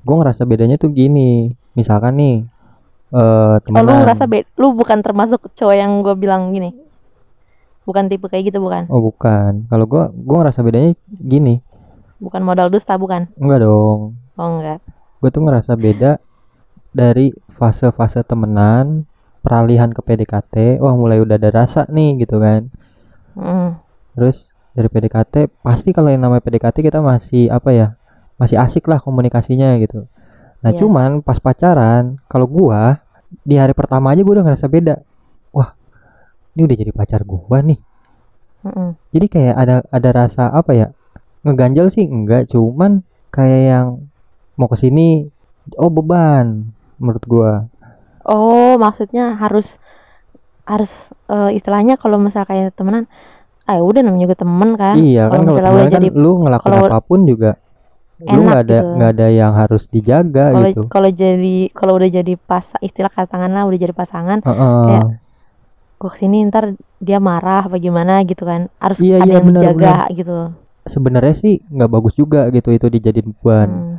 gua 0.02 0.16
ngerasa 0.24 0.46
bedanya 0.48 0.80
tuh 0.80 0.90
gini. 0.90 1.52
Misalkan 1.76 2.16
nih 2.18 2.36
eh 3.10 3.18
oh 3.18 3.58
lu 3.58 3.62
temenan. 3.66 4.06
ngerasa 4.06 4.24
be 4.30 4.46
lu 4.54 4.70
bukan 4.70 5.02
termasuk 5.02 5.50
cowok 5.58 5.74
yang 5.74 6.00
gue 6.06 6.14
bilang 6.14 6.54
gini? 6.54 6.70
Bukan 7.82 8.06
tipe 8.06 8.30
kayak 8.30 8.54
gitu 8.54 8.62
bukan? 8.62 8.86
Oh 8.86 9.02
bukan. 9.02 9.66
Kalau 9.66 9.84
gua 9.90 10.14
gua 10.14 10.46
ngerasa 10.46 10.62
bedanya 10.62 10.94
gini. 11.10 11.58
Bukan 12.22 12.40
modal 12.46 12.70
dusta 12.70 12.94
bukan? 12.94 13.26
Enggak 13.36 13.66
dong 13.66 14.19
oh 14.40 14.48
enggak 14.56 14.80
gue 15.20 15.28
tuh 15.28 15.42
ngerasa 15.44 15.76
beda 15.76 16.16
dari 16.90 17.36
fase-fase 17.54 18.24
temenan 18.24 19.04
peralihan 19.44 19.92
ke 19.92 20.00
PDKT 20.00 20.80
wah 20.80 20.96
mulai 20.96 21.20
udah 21.20 21.36
ada 21.36 21.52
rasa 21.52 21.84
nih 21.92 22.24
gitu 22.24 22.40
kan 22.40 22.72
Mm. 23.30 23.78
terus 24.18 24.50
dari 24.74 24.90
PDKT 24.90 25.62
pasti 25.62 25.94
kalau 25.94 26.10
yang 26.10 26.26
namanya 26.26 26.42
PDKT 26.42 26.82
kita 26.82 26.98
masih 26.98 27.46
apa 27.46 27.70
ya 27.70 27.94
masih 28.36 28.58
asik 28.58 28.90
lah 28.90 28.98
komunikasinya 28.98 29.78
gitu 29.78 30.10
nah 30.60 30.74
Yes. 30.74 30.82
cuman 30.82 31.22
pas 31.22 31.38
pacaran 31.38 32.18
kalau 32.26 32.50
gua 32.50 32.98
di 33.46 33.54
hari 33.54 33.70
pertama 33.70 34.10
aja 34.10 34.26
gua 34.26 34.42
udah 34.42 34.46
ngerasa 34.50 34.66
beda 34.66 34.98
ini 36.50 36.66
udah 36.66 36.76
jadi 36.76 36.90
pacar 36.90 37.22
gua 37.22 37.62
nih 37.62 37.78
Mm-mm. 38.66 38.98
jadi 39.14 39.26
kayak 39.30 39.54
ada 39.56 39.74
ada 39.88 40.10
rasa 40.10 40.50
apa 40.50 40.74
ya 40.74 40.86
ngeganjal 41.46 41.88
sih 41.88 42.04
enggak 42.04 42.50
cuman 42.50 43.06
kayak 43.30 43.62
yang 43.70 43.86
mau 44.54 44.66
ke 44.66 44.76
sini 44.76 45.28
oh 45.74 45.88
beban 45.88 46.66
menurut 46.96 47.24
gua 47.24 47.52
Oh, 48.22 48.76
maksudnya 48.76 49.32
harus 49.34 49.80
harus 50.62 51.08
eh, 51.26 51.50
istilahnya 51.52 51.96
kalau 51.96 52.14
misal 52.16 52.44
kayak 52.44 52.70
temenan, 52.72 53.08
ah 53.64 53.74
ya 53.74 53.82
udah 53.82 54.00
namanya 54.00 54.28
juga 54.28 54.36
temen 54.38 54.70
kan. 54.76 54.94
iya 54.94 55.26
kan 55.26 55.42
kalau 55.42 55.56
kan 55.80 55.88
jadi- 55.90 56.12
lu 56.12 56.38
ngelakuin 56.38 56.68
kalau 56.68 56.86
apa 56.86 57.00
pun 57.00 57.20
juga 57.24 57.56
lu 58.20 58.28
enak 58.28 58.44
nggak 58.44 58.60
ada 58.60 58.76
gitu. 58.76 58.90
nggak 58.94 59.10
ada 59.10 59.26
yang 59.30 59.52
harus 59.56 59.82
dijaga 59.88 60.44
Kalau 60.46 60.60
gitu 60.62 60.82
kalau 60.86 61.10
jadi 61.10 61.56
kalau 61.72 61.92
udah 61.96 62.10
jadi 62.12 62.34
pas 62.36 62.76
istilah 62.78 63.08
katakanlah 63.08 63.64
udah 63.64 63.78
jadi 63.80 63.94
pasangan, 63.96 64.38
Heeh. 64.40 64.84
kayak 64.84 65.04
gua 65.96 66.10
ke 66.10 66.18
sini 66.18 66.44
ntar 66.44 66.64
dia 66.98 67.18
marah 67.18 67.64
bagaimana 67.66 68.20
gitu 68.22 68.44
kan. 68.44 68.68
Harus 68.76 69.00
Iya, 69.00 69.16
ada 69.16 69.26
iya, 69.26 69.34
yang 69.34 69.46
benar, 69.48 69.60
dijaga 69.64 69.94
gitu. 70.12 70.38
sebenarnya 70.82 71.34
sih 71.34 71.54
nggak 71.66 71.90
bagus 71.90 72.14
juga 72.14 72.46
gitu 72.48 72.68
itu 72.70 72.86
dijadiin 72.86 73.32
beban 73.32 73.68
Hmm. 73.68 73.96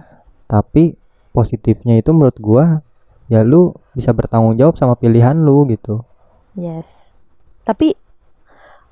Tapi 0.52 1.00
positifnya 1.32 1.96
itu 1.96 2.12
menurut 2.12 2.36
gua 2.44 2.84
ya 3.32 3.48
lu 3.48 3.72
bisa 3.96 4.12
bertanggung 4.12 4.60
jawab 4.60 4.76
sama 4.76 5.00
pilihan 5.00 5.40
lu 5.40 5.64
gitu. 5.72 6.04
Yes. 6.60 7.16
Tapi 7.64 7.96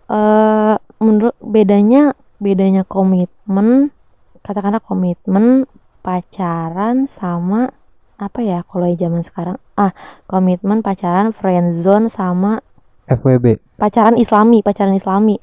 eh 0.08 0.76
menurut 1.04 1.36
bedanya 1.44 2.16
bedanya 2.40 2.88
komitmen 2.88 3.92
katakanlah 4.40 4.80
komitmen 4.80 5.68
pacaran 6.00 7.12
sama 7.12 7.76
apa 8.16 8.40
ya 8.40 8.64
kalau 8.64 8.88
zaman 8.96 9.20
sekarang? 9.20 9.60
Ah 9.76 9.92
komitmen 10.32 10.80
pacaran 10.80 11.36
friendzone 11.36 12.08
sama 12.08 12.64
FWB 13.12 13.60
pacaran 13.76 14.16
islami 14.16 14.64
pacaran 14.64 14.96
islami. 14.96 15.36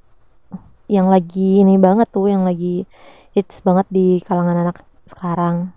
Yang 0.88 1.07
lagi 1.12 1.50
ini 1.61 1.76
banget 1.76 2.09
tuh 2.09 2.33
yang 2.33 2.48
lagi 2.48 2.88
hits 3.37 3.61
banget 3.61 3.85
di 3.92 4.22
kalangan 4.24 4.64
anak 4.64 4.81
sekarang 5.05 5.76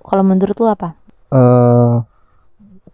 kalau 0.00 0.22
menurut 0.22 0.54
lu 0.54 0.66
apa? 0.66 0.94
Eh 1.28 1.94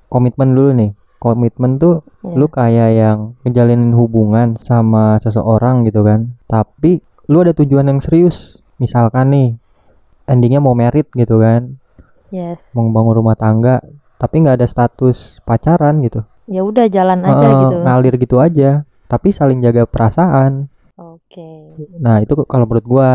komitmen 0.09 0.53
dulu 0.53 0.71
nih. 0.73 0.91
Komitmen 1.17 1.79
tuh 1.79 2.05
Ya. 2.21 2.33
lu 2.35 2.47
kayak 2.47 2.91
yang 2.93 3.19
ngejalinin 3.43 3.93
hubungan 3.93 4.57
sama 4.59 5.17
seseorang 5.19 5.85
gitu 5.85 6.01
kan. 6.01 6.37
Tapi 6.45 7.01
lu 7.27 7.41
ada 7.41 7.53
tujuan 7.53 7.87
yang 7.87 8.01
serius. 8.01 8.61
Misalkan 8.77 9.31
nih 9.31 9.49
endingnya 10.25 10.59
mau 10.59 10.73
merit 10.73 11.09
gitu 11.13 11.39
kan. 11.39 11.77
Yes. 12.29 12.73
Mau 12.73 12.89
bangun 12.89 13.15
rumah 13.15 13.35
tangga 13.35 13.81
tapi 14.15 14.41
nggak 14.41 14.59
ada 14.59 14.67
status 14.67 15.39
pacaran 15.43 16.01
gitu. 16.01 16.25
Ya 16.45 16.61
udah 16.61 16.89
jalan 16.89 17.25
aja 17.25 17.41
Heeh, 17.41 17.61
gitu. 17.63 17.77
ngalir 17.83 18.15
gitu 18.17 18.37
aja 18.39 18.71
tapi 19.05 19.31
saling 19.31 19.61
jaga 19.61 19.85
perasaan. 19.85 20.69
Oke. 20.95 21.77
Nah 21.97 22.21
itu 22.21 22.37
kalau 22.45 22.65
menurut 22.65 22.85
gua 22.85 23.11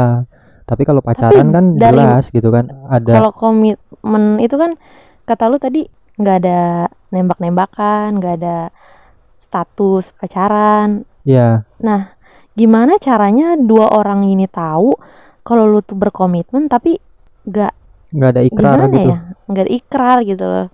tapi 0.69 0.85
kalau 0.85 1.01
pacaran 1.01 1.49
kan 1.49 1.65
dari- 1.73 1.97
jelas 1.97 2.29
gitu 2.29 2.53
kan 2.53 2.69
ada 2.85 3.17
kalau 3.17 3.31
komitmen 3.33 4.37
itu 4.37 4.53
kan 4.53 4.77
kata 5.25 5.49
lu 5.49 5.57
tadi 5.57 5.89
nggak 6.21 6.35
ada 6.45 6.59
nembak-nembakan 7.09 8.21
nggak 8.21 8.35
ada 8.43 8.57
status 9.39 10.13
pacaran. 10.13 11.07
Ya 11.25 11.65
nah 11.81 12.13
gimana 12.53 12.99
caranya 13.01 13.55
dua 13.57 13.89
orang 13.89 14.27
ini 14.27 14.45
tahu 14.45 14.93
kalau 15.41 15.65
lu 15.65 15.81
tuh 15.81 15.97
berkomitmen 15.97 16.69
tapi 16.69 17.01
nggak 17.49 17.73
nggak 18.13 18.29
ada 18.35 18.41
ikrar 18.45 18.79
gitu? 18.93 19.09
ya? 19.09 19.19
Nggak 19.49 19.63
ada 19.65 19.73
ikrar 19.73 20.17
gitu 20.27 20.45
loh 20.45 20.67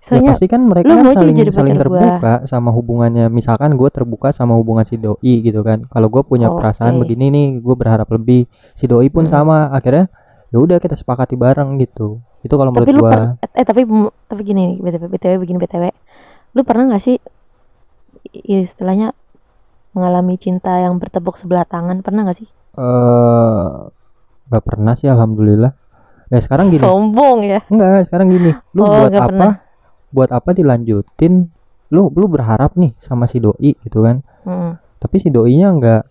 ya 0.00 0.16
soalnya 0.16 0.32
pasti 0.32 0.46
kan 0.48 0.60
mereka 0.64 0.88
kan 0.90 1.04
saling 1.12 1.36
jadi 1.36 1.52
saling 1.52 1.74
pacar 1.76 1.86
gua. 1.86 1.98
terbuka. 2.00 2.32
Sama 2.48 2.70
hubungannya 2.72 3.24
misalkan 3.28 3.70
gue 3.74 3.88
terbuka 3.88 4.32
sama 4.32 4.56
hubungan 4.56 4.82
si 4.82 4.96
doi 4.96 5.34
gitu 5.40 5.60
kan. 5.60 5.84
Kalau 5.86 6.08
gue 6.08 6.22
punya 6.22 6.48
perasaan 6.48 6.96
Oke. 6.96 7.00
begini 7.04 7.28
nih 7.28 7.46
gue 7.58 7.74
berharap 7.74 8.08
lebih. 8.08 8.48
Si 8.74 8.84
doi 8.84 9.06
pun 9.06 9.28
Hmm. 9.28 9.32
sama 9.32 9.56
akhirnya 9.68 10.08
ya 10.48 10.58
udah 10.58 10.76
kita 10.76 10.96
sepakati 10.96 11.36
bareng 11.36 11.76
gitu. 11.78 12.16
Itu 12.40 12.56
kalau 12.56 12.72
menurut 12.72 12.88
gue 12.88 13.12
eh 13.52 13.62
tapi 13.62 13.84
tapi 14.24 14.40
gini 14.42 14.72
nih, 14.72 14.76
btw 14.80 15.04
btw 15.06 15.32
begini 15.36 15.58
btw 15.58 15.84
lu 16.50 16.64
pernah 16.64 16.88
nggak 16.88 17.04
sih 17.04 17.20
istilahnya 18.32 19.12
mengalami 19.92 20.34
cinta 20.34 20.74
yang 20.76 20.96
bertepuk 20.96 21.34
sebelah 21.34 21.62
tangan? 21.64 22.00
Pernah 22.00 22.24
nggak 22.24 22.38
sih? 22.38 22.48
Eh 22.74 23.68
nggak 24.48 24.64
pernah 24.64 24.94
sih 24.94 25.06
alhamdulillah. 25.06 25.72
Ya 26.26 26.38
sekarang 26.38 26.70
gini. 26.70 26.78
Sombong 26.78 27.38
ya. 27.42 27.60
Enggak 27.66 28.06
sekarang 28.06 28.30
gini. 28.30 28.50
Lu 28.72 28.82
Oh, 28.82 28.88
buat 28.88 29.10
apa? 29.12 29.26
pernah. 29.26 29.52
Buat 30.10 30.30
apa 30.30 30.54
dilanjutin? 30.54 31.50
Lu 31.90 32.10
lu 32.14 32.26
berharap 32.30 32.78
nih 32.78 32.94
sama 33.02 33.26
si 33.26 33.42
doi 33.42 33.74
gitu 33.86 34.06
kan? 34.06 34.22
Mm. 34.40 34.80
tapi 35.00 35.20
si 35.20 35.28
doi-nya 35.28 35.68
nggak 35.68 36.02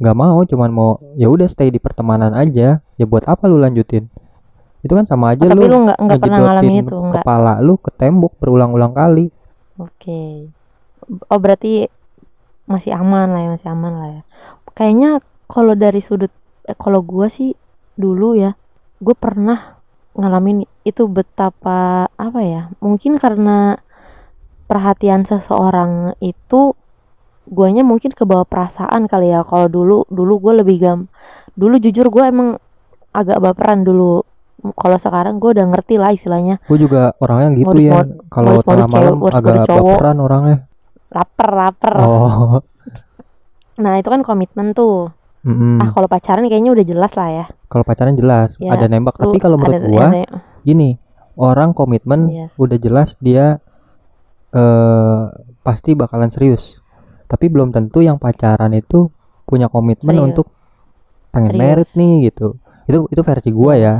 nggak 0.00 0.16
mau 0.16 0.44
cuman 0.44 0.70
mau 0.72 0.90
ya 1.16 1.28
udah 1.32 1.48
stay 1.48 1.68
di 1.68 1.78
pertemanan 1.78 2.32
aja. 2.32 2.80
Ya 2.80 3.04
buat 3.04 3.24
apa 3.28 3.46
lu 3.46 3.60
lanjutin? 3.60 4.08
Itu 4.84 4.92
kan 4.96 5.08
sama 5.08 5.32
aja 5.32 5.48
tapi 5.48 5.64
lu 5.64 5.68
lu 5.68 5.78
nggak 5.88 5.98
nggak 6.00 6.20
pernah 6.20 6.38
ngalamin 6.40 6.84
itu 6.84 6.96
nggak? 6.96 7.24
kepala 7.24 7.52
lu 7.60 7.74
ke 7.80 7.90
tembok 7.94 8.32
berulang-ulang 8.40 8.92
kali. 8.92 9.28
Oke. 9.80 10.48
Oh 11.28 11.38
berarti 11.40 11.88
masih 12.64 12.96
aman 12.96 13.28
lah 13.28 13.40
ya 13.44 13.48
masih 13.52 13.68
aman 13.72 13.92
lah 13.96 14.08
ya. 14.08 14.22
Kayaknya 14.72 15.10
kalau 15.48 15.76
dari 15.76 16.00
sudut 16.00 16.32
eh, 16.68 16.76
kalau 16.76 17.04
gua 17.04 17.28
sih 17.28 17.52
dulu 17.94 18.34
ya 18.34 18.58
gue 19.04 19.16
pernah 19.16 19.73
ngalamin 20.14 20.62
itu 20.86 21.10
betapa 21.10 22.06
apa 22.14 22.40
ya 22.42 22.70
mungkin 22.78 23.18
karena 23.18 23.78
perhatian 24.64 25.26
seseorang 25.26 26.16
itu 26.22 26.72
guanya 27.44 27.84
mungkin 27.84 28.10
ke 28.16 28.24
bawah 28.24 28.48
perasaan 28.48 29.04
kali 29.04 29.28
ya. 29.32 29.44
Kalau 29.44 29.68
dulu 29.68 30.08
dulu 30.08 30.34
gue 30.40 30.64
lebih 30.64 30.76
gam 30.80 30.98
dulu 31.54 31.76
jujur 31.78 32.08
gue 32.08 32.24
emang 32.24 32.56
agak 33.12 33.38
baperan 33.38 33.84
dulu. 33.84 34.24
Kalau 34.64 34.96
sekarang 34.96 35.36
gue 35.36 35.52
udah 35.52 35.66
ngerti 35.68 36.00
lah 36.00 36.16
istilahnya. 36.16 36.56
Gue 36.64 36.80
juga 36.80 37.12
orangnya 37.20 37.52
gitu 37.52 37.68
Modus- 37.68 37.84
ya. 37.84 38.00
kalau 38.32 38.52
tengah 38.56 38.88
malam 38.88 39.14
modus-modus 39.20 39.60
agak 39.60 39.68
cowok. 39.68 39.96
baperan 40.00 40.18
orangnya. 40.24 40.56
Lapar 41.12 41.50
lapar. 41.52 41.94
Oh. 42.00 42.64
Nah 43.76 44.00
itu 44.00 44.08
kan 44.08 44.24
komitmen 44.24 44.72
tuh 44.72 45.12
mm-mm. 45.44 45.78
ah 45.78 45.88
kalau 45.88 46.08
pacaran 46.08 46.44
kayaknya 46.44 46.72
udah 46.72 46.82
jelas 46.82 47.12
lah 47.14 47.28
ya. 47.30 47.44
Kalau 47.68 47.84
pacaran 47.84 48.14
jelas 48.14 48.56
Ya, 48.56 48.72
ada 48.72 48.88
nembak. 48.88 49.14
Tapi 49.14 49.36
kalau 49.38 49.54
menurut 49.54 49.78
ada- 49.78 49.86
gua 49.86 50.06
ada- 50.08 50.40
gini 50.62 50.96
orang 51.36 51.70
komitmen 51.70 52.30
Yes. 52.30 52.56
udah 52.56 52.78
jelas 52.78 53.14
dia 53.18 53.60
eh 54.50 55.22
pasti 55.60 55.92
bakalan 55.92 56.30
serius. 56.30 56.78
Tapi 57.26 57.48
belum 57.48 57.70
tentu 57.70 58.00
yang 58.00 58.16
pacaran 58.16 58.70
itu 58.72 59.10
punya 59.44 59.66
komitmen 59.66 60.14
Serius. 60.14 60.28
untuk 60.30 60.46
pengen 61.30 61.52
Serius. 61.52 61.60
merit 61.60 61.88
nih 61.94 62.14
gitu. 62.30 62.46
Itu 62.86 62.98
itu 63.10 63.20
versi 63.20 63.50
gua 63.50 63.74
ya. 63.74 63.94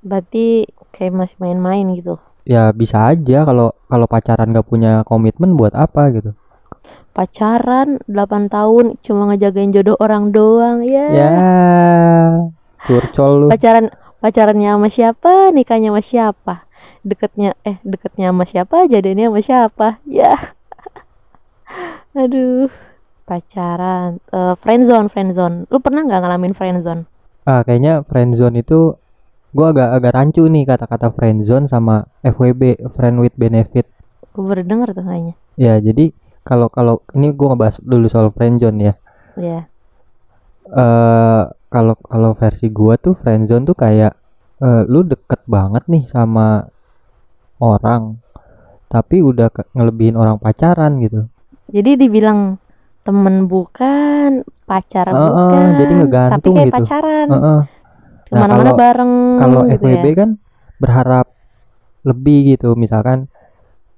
Berarti 0.00 0.64
kayak 0.90 1.12
masih 1.14 1.36
main-main 1.38 1.86
gitu. 1.94 2.18
Ya 2.42 2.72
bisa 2.72 3.04
aja 3.06 3.44
kalau 3.44 3.76
kalau 3.86 4.06
pacaran 4.08 4.50
gak 4.50 4.64
punya 4.64 5.04
komitmen 5.04 5.54
buat 5.54 5.76
apa 5.76 6.08
gitu 6.10 6.32
pacaran 7.20 8.00
8 8.08 8.48
tahun 8.48 8.96
cuma 9.04 9.28
ngejagain 9.28 9.76
jodoh 9.76 10.00
orang 10.00 10.32
doang 10.32 10.80
ya. 10.88 11.06
Ya 11.12 11.32
curcol 12.88 13.44
lu. 13.44 13.46
Pacaran 13.52 13.92
pacarannya 14.24 14.72
sama 14.72 14.88
siapa 14.88 15.32
nikahnya 15.52 15.92
sama 15.92 16.00
siapa? 16.00 16.54
Deketnya 17.04 17.52
eh 17.68 17.76
deketnya 17.84 18.32
sama 18.32 18.48
siapa 18.48 18.88
jadinya 18.88 19.28
sama 19.28 19.40
siapa? 19.44 19.88
Ya. 20.08 20.32
Aduh. 22.24 22.72
Pacaran 23.28 24.18
Eh, 24.32 24.54
friendzone 24.58 25.06
friendzone 25.06 25.70
lu 25.70 25.78
pernah 25.78 26.02
nggak 26.02 26.18
ngalamin 26.18 26.50
friendzone 26.50 27.06
ah 27.46 27.62
kayaknya 27.62 28.02
friendzone 28.02 28.58
itu 28.58 28.98
gua 29.54 29.70
agak 29.70 29.88
agak 30.02 30.12
rancu 30.18 30.42
nih 30.50 30.66
kata-kata 30.66 31.14
friendzone 31.14 31.70
sama 31.70 32.10
FWB 32.26 32.90
friend 32.94 33.22
with 33.22 33.34
benefit. 33.38 33.86
Gue 34.34 34.42
baru 34.46 34.62
denger 34.62 34.88
tuh 34.94 35.04
kayaknya. 35.06 35.34
Ya 35.54 35.78
jadi 35.78 36.10
kalau 36.42 36.68
kalau 36.68 36.94
ini 37.12 37.30
gua 37.30 37.52
ngebahas 37.52 37.76
dulu 37.80 38.06
soal 38.06 38.30
friendzone 38.30 38.78
ya 38.82 38.94
ya 39.36 39.60
eh 40.66 41.42
kalau 41.66 41.94
kalau 41.98 42.30
versi 42.34 42.66
gua 42.68 42.94
tuh 42.96 43.14
friendzone 43.14 43.64
tuh 43.64 43.74
kayak 43.74 44.12
eh, 44.58 44.82
lu 44.84 45.02
deket 45.02 45.42
banget 45.46 45.86
nih 45.86 46.06
sama 46.06 46.66
orang 47.58 48.18
tapi 48.86 49.20
udah 49.20 49.46
ngelebihin 49.72 50.14
orang 50.14 50.36
pacaran 50.36 50.98
gitu 50.98 51.26
jadi 51.70 51.94
dibilang 51.96 52.58
temen 53.00 53.46
bukan 53.46 54.42
pacar 54.64 55.08
Heeh, 55.08 55.16
bukan 55.16 55.66
jadi 55.74 55.86
tapi 55.86 56.00
ngegantung 56.00 56.52
kayak 56.52 56.66
gitu. 56.66 56.76
pacaran 56.76 57.28
Heeh. 57.30 57.60
Nah, 57.60 57.62
ke 58.28 58.34
mana-mana 58.36 58.62
kalau- 58.64 58.78
bareng 58.78 59.12
kalau 59.38 59.60
gitu 59.64 59.74
FWB 59.80 60.04
ya. 60.04 60.14
kan 60.16 60.30
berharap 60.76 61.26
lebih 62.02 62.38
gitu 62.48 62.72
misalkan 62.74 63.26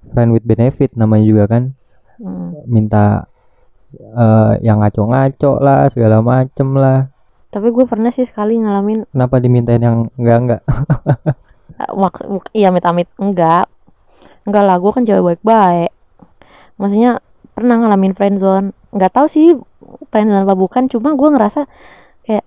friend 0.09 0.33
with 0.33 0.43
benefit 0.43 0.93
namanya 0.93 1.25
juga 1.25 1.45
kan 1.49 1.63
Hmm. 2.23 2.55
minta 2.71 3.27
eh, 3.93 4.53
yang 4.63 4.79
ngaco-ngaco 4.79 5.59
lah 5.59 5.91
segala 5.91 6.23
macem 6.23 6.79
lah. 6.79 7.11
Tapi 7.53 7.69
gue 7.69 7.85
pernah 7.85 8.09
sih 8.09 8.25
sekali 8.25 8.57
ngalamin. 8.57 9.05
Kenapa 9.13 9.37
dimintain 9.43 9.83
yang 9.83 10.09
enggak 10.17 10.39
enggak? 10.41 10.63
Eh, 11.73 11.89
mak- 11.97 12.29
muk- 12.29 12.53
iya 12.53 12.69
amit-amit. 12.69 13.09
Enggak. 13.17 13.65
Enggak 14.45 14.65
lah 14.69 14.77
gue 14.77 14.93
kan 14.93 15.03
cewek 15.09 15.25
baik-baik. 15.25 15.91
Maksudnya 16.77 17.19
pernah 17.57 17.81
ngalamin 17.81 18.13
friendzone 18.13 18.77
nggak 18.93 19.13
tahu 19.13 19.27
sih 19.29 19.57
friendzone 20.13 20.45
apa 20.45 20.53
bukan 20.57 20.89
cuma 20.89 21.17
gue 21.17 21.29
ngerasa 21.33 21.65
kayak 22.25 22.45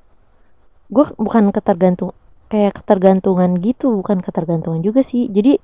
gue 0.94 1.06
bukan 1.18 1.50
ketergantung 1.50 2.14
kayak 2.50 2.78
ketergantungan 2.78 3.58
gitu 3.62 3.98
bukan 3.98 4.22
ketergantungan 4.22 4.82
juga 4.86 5.02
sih. 5.02 5.26
Jadi 5.30 5.58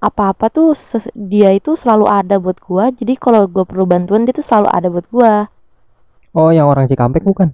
apa-apa 0.00 0.48
tuh 0.48 0.72
dia 1.14 1.52
itu 1.52 1.76
selalu 1.76 2.08
ada 2.08 2.40
buat 2.40 2.56
gue 2.56 2.84
jadi 3.04 3.12
kalau 3.16 3.44
gue 3.44 3.64
perlu 3.64 3.84
bantuan 3.84 4.24
dia 4.24 4.32
tuh 4.32 4.42
selalu 4.42 4.68
ada 4.68 4.88
buat 4.88 5.06
gue 5.06 5.32
Oh, 6.30 6.54
yang 6.54 6.70
orang 6.70 6.86
Cikampek 6.86 7.26
bukan? 7.26 7.50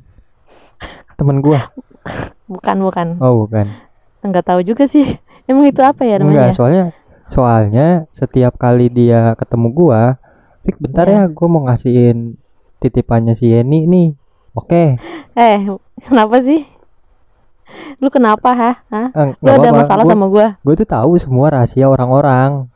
Temen 1.16 1.40
gua. 1.40 1.72
bukan 2.52 2.76
bukan 2.78 3.06
Oh, 3.18 3.48
bukan. 3.48 3.66
nggak 4.20 4.44
tahu 4.44 4.60
juga 4.60 4.84
sih 4.84 5.02
emang 5.48 5.64
itu 5.66 5.80
apa 5.80 6.04
ya 6.04 6.20
namanya 6.20 6.52
Enggak, 6.52 6.56
soalnya 6.60 6.84
soalnya 7.26 7.86
setiap 8.12 8.54
kali 8.54 8.86
dia 8.86 9.32
ketemu 9.34 9.68
gua, 9.72 10.02
Fik 10.62 10.76
bentar 10.76 11.08
Iya. 11.08 11.24
ya, 11.24 11.32
gua 11.32 11.48
mau 11.48 11.62
ngasihin 11.64 12.36
titipannya 12.76 13.32
si 13.32 13.48
Yeni 13.48 13.88
nih. 13.88 14.08
Oke, 14.52 15.00
eh 15.34 15.58
kenapa 16.04 16.40
sih 16.40 16.68
lu 17.96 18.08
kenapa 18.08 18.50
ha 18.50 18.72
Hah? 18.86 19.08
eh, 19.10 19.34
lu 19.34 19.48
ada 19.48 19.70
masalah 19.70 20.02
Gua- 20.02 20.12
sama 20.12 20.26
gue 20.28 20.46
Gue 20.60 20.74
tuh 20.76 20.86
tahu 20.86 21.12
semua 21.16 21.46
rahasia 21.50 21.86
orang-orang. 21.86 22.70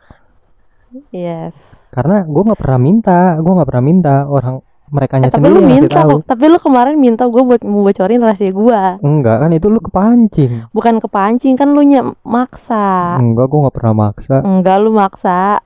yes 1.10 1.78
Karena 1.88 2.22
gua 2.22 2.42
nggak 2.46 2.60
pernah 2.60 2.78
minta, 2.78 3.18
gua 3.36 3.52
nggak 3.56 3.68
pernah 3.68 3.84
minta 3.84 4.14
orang 4.24 4.54
mereka 4.88 5.14
Eh, 5.16 5.22
tapi 5.24 5.38
sendiri 5.40 5.54
lu 5.54 5.62
minta 5.62 6.02
tahu. 6.02 6.14
tapi 6.24 6.44
lu 6.46 6.58
kemarin 6.58 6.96
minta 6.96 7.22
gue 7.24 7.38
buat 7.40 7.62
mau 7.62 7.82
bocorin 7.84 8.18
rahasia 8.20 8.50
gue 8.50 8.82
Enggak 9.00 9.36
kan 9.38 9.50
itu 9.52 9.66
lu 9.66 9.78
kepancing. 9.78 10.66
bukan 10.68 10.98
kepancing 10.98 11.54
kan 11.54 11.70
lu 11.70 11.82
nya 11.82 12.02
maksa 12.20 13.14
Enggak, 13.16 13.46
gua 13.46 13.58
nggak 13.64 13.76
pernah 13.76 13.94
maksa. 13.96 14.36
enggak 14.40 14.76
lu 14.78 14.90
maksa 14.90 15.62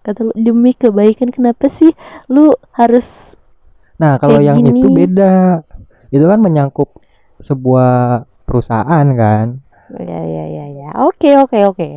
kata 0.00 0.22
lu 0.22 0.32
demi 0.36 0.70
kebaikan 0.72 1.28
kenapa 1.28 1.66
sih 1.66 1.90
lu 2.26 2.54
harus 2.72 3.34
Nah, 3.96 4.14
kalau 4.14 4.38
yang 4.38 4.60
itu 4.60 4.76
gini. 4.76 4.92
beda. 4.94 5.64
Itu 6.06 6.22
kan 6.22 6.36
menyangkut 6.36 6.86
sebuah 7.38 8.28
perusahaan 8.56 9.06
kan. 9.12 9.46
ya 9.94 10.20
ya 10.20 10.44
ya 10.48 10.64
ya 10.66 10.88
oke 11.04 11.30
oke 11.46 11.58
oke 11.70 11.88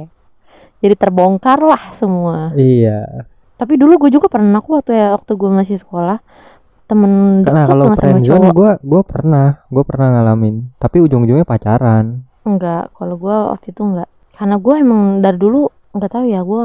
jadi 0.79 0.95
terbongkar 0.95 1.57
lah 1.59 1.89
semua 1.91 2.53
Iya. 2.53 3.25
tapi 3.55 3.75
dulu 3.75 4.07
gue 4.07 4.11
juga 4.13 4.29
pernah 4.29 4.61
kok 4.61 4.69
waktu 4.69 4.91
ya 4.93 5.07
waktu 5.17 5.31
gue 5.33 5.49
masih 5.49 5.75
sekolah 5.75 6.21
temen 6.85 7.41
Karena 7.41 7.69
kalau 7.69 7.85
cowok 7.93 8.49
gua 8.49 8.71
gua 8.81 9.01
pernah, 9.05 9.61
gua 9.69 9.85
pernah 9.85 10.09
ngalamin. 10.09 10.73
Tapi 10.81 10.97
ujung-ujungnya 10.99 11.45
pacaran. 11.45 12.25
enggak 12.41 12.89
kalau 12.97 13.13
gue 13.13 13.35
waktu 13.53 13.69
itu 13.69 13.81
enggak 13.85 14.09
karena 14.33 14.57
gue 14.57 14.73
emang 14.73 15.01
dari 15.21 15.37
dulu 15.37 15.69
nggak 15.93 16.09
tahu 16.09 16.25
ya 16.25 16.41
gue 16.41 16.63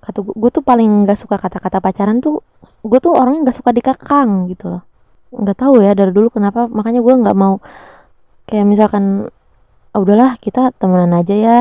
kata 0.00 0.18
gue 0.24 0.50
tuh 0.50 0.64
paling 0.64 1.04
nggak 1.04 1.18
suka 1.18 1.36
kata-kata 1.36 1.78
pacaran 1.78 2.24
tuh 2.24 2.40
gue 2.80 2.98
tuh 2.98 3.12
orangnya 3.12 3.50
nggak 3.50 3.58
suka 3.60 3.70
dikekang 3.70 4.48
gitu 4.48 4.72
loh 4.72 4.82
nggak 5.28 5.58
tahu 5.60 5.82
ya 5.84 5.92
dari 5.92 6.08
dulu 6.08 6.32
kenapa 6.32 6.70
makanya 6.72 7.04
gue 7.04 7.14
nggak 7.20 7.36
mau 7.36 7.60
kayak 8.52 8.68
misalkan 8.68 9.32
"Ah, 9.96 10.00
udahlah 10.04 10.36
kita 10.36 10.76
temenan 10.76 11.16
aja 11.16 11.32
ya. 11.32 11.58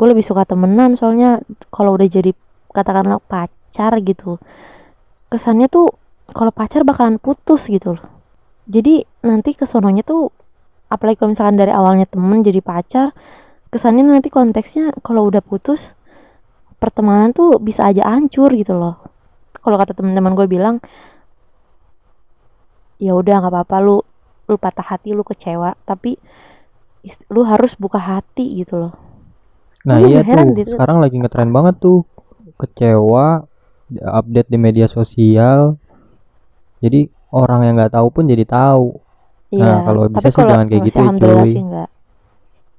Gue 0.00 0.08
lebih 0.08 0.24
suka 0.24 0.48
temenan 0.48 0.96
soalnya 0.96 1.44
kalau 1.68 1.96
udah 1.96 2.08
jadi 2.08 2.32
katakanlah 2.72 3.20
pacar 3.20 3.92
gitu. 4.00 4.40
Kesannya 5.28 5.68
tuh 5.68 5.92
kalau 6.32 6.48
pacar 6.48 6.80
bakalan 6.88 7.20
putus 7.20 7.68
gitu 7.68 8.00
loh. 8.00 8.04
Jadi 8.64 9.04
nanti 9.28 9.52
kesononya 9.52 10.00
tuh 10.00 10.32
apalagi 10.88 11.20
kalau 11.20 11.36
misalkan 11.36 11.60
dari 11.60 11.72
awalnya 11.76 12.08
temen 12.08 12.40
jadi 12.40 12.64
pacar 12.64 13.12
kesannya 13.70 14.02
nanti 14.02 14.32
konteksnya 14.32 14.96
kalau 15.06 15.28
udah 15.30 15.44
putus 15.44 15.94
pertemanan 16.82 17.30
tuh 17.36 17.60
bisa 17.60 17.84
aja 17.84 18.08
hancur 18.08 18.48
gitu 18.56 18.72
loh. 18.76 18.96
Kalau 19.60 19.76
kata 19.76 19.92
teman-teman 19.92 20.32
gue 20.32 20.46
bilang 20.48 20.80
ya 23.00 23.12
udah 23.16 23.40
nggak 23.44 23.52
apa-apa 23.52 23.76
lu 23.84 23.98
lu 24.50 24.58
patah 24.58 24.82
hati 24.82 25.14
lu 25.14 25.22
kecewa 25.22 25.78
tapi 25.86 26.18
lu 27.30 27.46
harus 27.46 27.78
buka 27.78 27.96
hati 27.96 28.60
gitu 28.60 28.76
loh 28.76 28.94
Nah, 29.80 29.96
Lu 29.96 30.12
iya 30.12 30.20
heran 30.20 30.52
tuh. 30.52 30.60
gitu. 30.60 30.76
Sekarang 30.76 31.00
lagi 31.00 31.16
ngetren 31.16 31.48
banget 31.48 31.80
tuh. 31.80 32.04
Kecewa, 32.60 33.48
update 33.96 34.52
di 34.52 34.60
media 34.60 34.84
sosial. 34.92 35.80
Jadi 36.84 37.08
orang 37.32 37.64
yang 37.64 37.74
nggak 37.80 37.96
tahu 37.96 38.12
pun 38.12 38.28
jadi 38.28 38.44
tahu. 38.44 39.00
Nah, 39.56 39.82
kalau 39.82 40.06
bisa 40.06 40.30
sih 40.30 40.44
jangan 40.46 40.68
kayak 40.68 40.82
gitu 40.84 40.94
ya, 40.94 41.02
alhamdulillah 41.02 41.42
cuy. 41.42 41.50
sih 41.50 41.62
enggak 41.64 41.90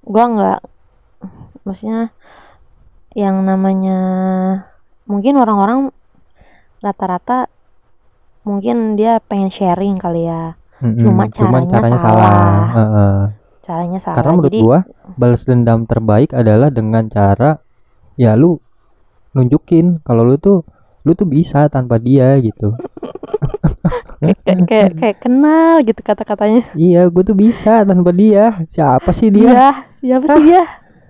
gua 0.02 0.24
enggak 0.32 0.60
maksudnya 1.68 2.02
yang 3.12 3.44
namanya 3.44 4.00
mungkin 5.04 5.36
orang-orang 5.36 5.92
rata-rata 6.80 7.52
mungkin 8.48 8.96
dia 8.96 9.20
pengen 9.20 9.52
sharing 9.52 10.00
kali 10.00 10.26
ya 10.32 10.56
Mm-mm, 10.82 10.98
Cuma 10.98 11.24
cuman 11.30 11.62
caranya 11.70 11.70
caranya 11.70 12.00
salah. 12.02 12.34
salah. 12.34 12.62
Heeh. 12.74 13.18
caranya 13.62 14.00
salah 14.02 14.18
Karena 14.18 14.32
menurut 14.34 14.50
jadi 14.50 14.60
gua 14.60 14.78
balas 15.14 15.42
dendam 15.46 15.86
terbaik 15.86 16.34
adalah 16.34 16.74
dengan 16.74 17.06
cara 17.08 17.62
ya 18.18 18.34
lu 18.34 18.58
nunjukin 19.32 20.02
kalau 20.02 20.26
lu 20.26 20.36
tuh 20.36 20.66
lu 21.06 21.14
tuh 21.14 21.26
bisa 21.26 21.70
tanpa 21.70 21.98
dia 21.98 22.34
gitu. 22.38 22.74
kayak, 24.70 24.98
kayak, 24.98 25.18
kenal 25.18 25.82
gitu 25.82 25.98
kata-katanya 26.02 26.62
iya, 26.74 27.10
gue 27.10 27.24
tuh 27.24 27.34
bisa 27.34 27.82
tanpa 27.82 28.10
dia. 28.12 28.62
Siapa 28.70 29.10
sih 29.12 29.30
dia? 29.30 29.50
iya 29.50 29.70
ya 30.02 30.14
apa 30.18 30.28
sih 30.32 30.46
ya 30.50 30.64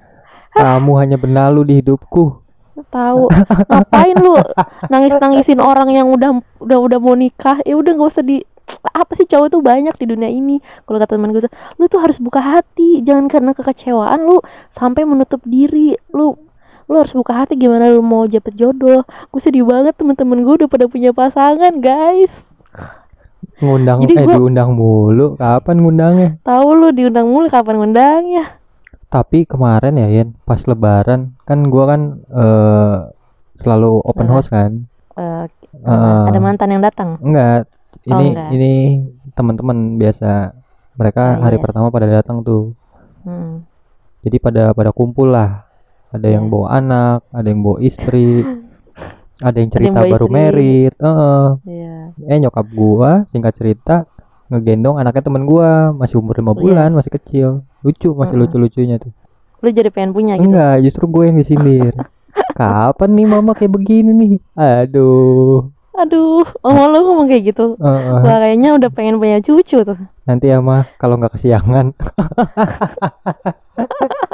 Kamu 0.56 1.00
hanya 1.00 1.16
benalu 1.16 1.64
di 1.64 1.74
hidupku. 1.80 2.44
tahu 2.90 3.30
ngapain 3.70 4.18
lu 4.18 4.36
nangis 4.92 5.14
nangisin 5.16 5.62
orang 5.62 5.88
yang 5.94 6.08
udah 6.10 6.34
udah 6.60 6.78
udah 6.82 7.00
mau 7.00 7.14
nikah 7.14 7.62
ya 7.64 7.78
udah 7.78 7.94
nggak 7.94 8.10
usah 8.10 8.26
di 8.26 8.42
apa 8.88 9.12
sih 9.12 9.24
cowok 9.24 9.48
tuh 9.50 9.62
banyak 9.62 9.94
di 9.94 10.06
dunia 10.06 10.28
ini 10.28 10.58
kalau 10.84 10.98
kata 10.98 11.16
teman 11.16 11.30
gue 11.30 11.42
tuh 11.42 11.52
lu 11.76 11.86
tuh 11.86 12.00
harus 12.00 12.18
buka 12.18 12.40
hati 12.40 13.02
jangan 13.02 13.28
karena 13.28 13.52
kekecewaan 13.52 14.22
lu 14.22 14.40
sampai 14.68 15.04
menutup 15.04 15.42
diri 15.44 15.94
lu 16.10 16.36
lu 16.86 16.96
harus 16.96 17.12
buka 17.12 17.34
hati 17.36 17.56
gimana 17.56 17.88
lu 17.88 18.00
mau 18.00 18.24
dapet 18.24 18.52
jodoh 18.54 19.02
gue 19.04 19.40
sedih 19.40 19.64
banget 19.64 19.94
teman-teman 19.94 20.42
gue 20.42 20.54
udah 20.58 20.70
pada 20.70 20.86
punya 20.86 21.12
pasangan 21.12 21.76
guys 21.78 22.48
Ngundang 23.58 24.02
Jadi 24.02 24.14
eh 24.16 24.26
gua- 24.26 24.38
diundang 24.38 24.74
mulu. 24.74 25.34
Kapan 25.36 25.78
ngundangnya? 25.80 26.30
tahu 26.42 26.68
lu 26.74 26.88
diundang 26.90 27.26
mulu 27.26 27.46
kapan 27.48 27.78
ngundangnya 27.78 28.58
Tapi 29.06 29.44
kemarin 29.44 29.94
ya, 29.94 30.08
Yen, 30.10 30.34
pas 30.42 30.64
lebaran 30.64 31.36
kan 31.44 31.68
gua 31.68 31.84
kan 31.86 32.02
eh 32.24 32.96
selalu 33.54 34.02
open 34.02 34.24
Heeh. 34.24 34.34
house 34.34 34.48
kan. 34.48 34.88
Eh, 35.14 35.46
Heeh. 35.78 36.22
ada 36.26 36.40
mantan 36.40 36.70
yang 36.70 36.82
datang 36.82 37.20
Enggak. 37.20 37.68
Oh, 37.94 38.08
Ini 38.10 38.26
enggak. 38.32 38.50
ini 38.52 38.74
teman-teman 39.32 39.78
biasa. 39.96 40.56
Mereka 40.94 41.24
Ah, 41.38 41.42
hari 41.42 41.58
yes. 41.58 41.64
pertama 41.64 41.88
pada 41.88 42.08
datang 42.08 42.42
tuh. 42.42 42.74
hmm. 43.24 43.64
Jadi 44.22 44.38
pada 44.38 44.64
pada 44.72 44.92
kumpul 44.92 45.30
lah. 45.30 45.66
Ada 46.10 46.28
yang 46.30 46.46
Iya. 46.46 46.52
bawa 46.52 46.68
anak, 46.72 47.20
ada 47.30 47.48
yang 47.48 47.62
bawa 47.62 47.78
istri, 47.80 48.44
ada 49.40 49.56
yang 49.56 49.66
yang 49.66 49.72
cerita 49.72 50.00
bawa 50.00 50.12
baru 50.12 50.28
istri. 50.28 50.36
merit. 50.36 50.94
Heeh. 50.98 51.46
Iya. 51.66 51.96
Eh 52.28 52.38
nyokap 52.38 52.68
gua 52.70 53.12
singkat 53.28 53.54
cerita 53.54 54.06
ngegendong 54.48 55.00
anaknya 55.00 55.24
temen 55.24 55.44
gua 55.46 55.70
masih 55.92 56.20
umur 56.20 56.36
lima 56.36 56.52
Oh, 56.52 56.58
bulan, 56.58 56.92
yes. 56.92 56.98
masih 56.98 57.12
kecil. 57.14 57.48
Lucu, 57.82 58.12
masih 58.12 58.36
Heeh. 58.36 58.42
lucu-lucunya 58.46 58.98
tuh. 58.98 59.12
lu 59.62 59.70
jadi 59.70 59.88
pengen 59.88 60.10
punya 60.12 60.34
gitu 60.36 60.50
Enggak, 60.50 60.76
justru 60.82 61.06
gue 61.06 61.24
yang 61.24 61.38
disindir. 61.38 61.94
Kapan 62.58 63.10
nih 63.14 63.26
mama 63.26 63.54
kayak 63.54 63.72
begini 63.72 64.10
nih? 64.12 64.34
Aduh. 64.58 65.70
Aduh 65.92 66.48
oh 66.64 66.84
lu 66.88 67.00
ngomong 67.04 67.28
kayak 67.28 67.52
gitu 67.52 67.76
Heeh. 67.76 68.24
Wah 68.24 68.38
kayaknya 68.40 68.80
udah 68.80 68.90
pengen 68.90 69.20
punya 69.20 69.44
cucu 69.44 69.84
tuh 69.84 70.00
nanti 70.24 70.48
ya 70.48 70.64
mah 70.64 70.88
kalau 70.96 71.20
nggak 71.20 71.36
kesiangan. 71.36 71.92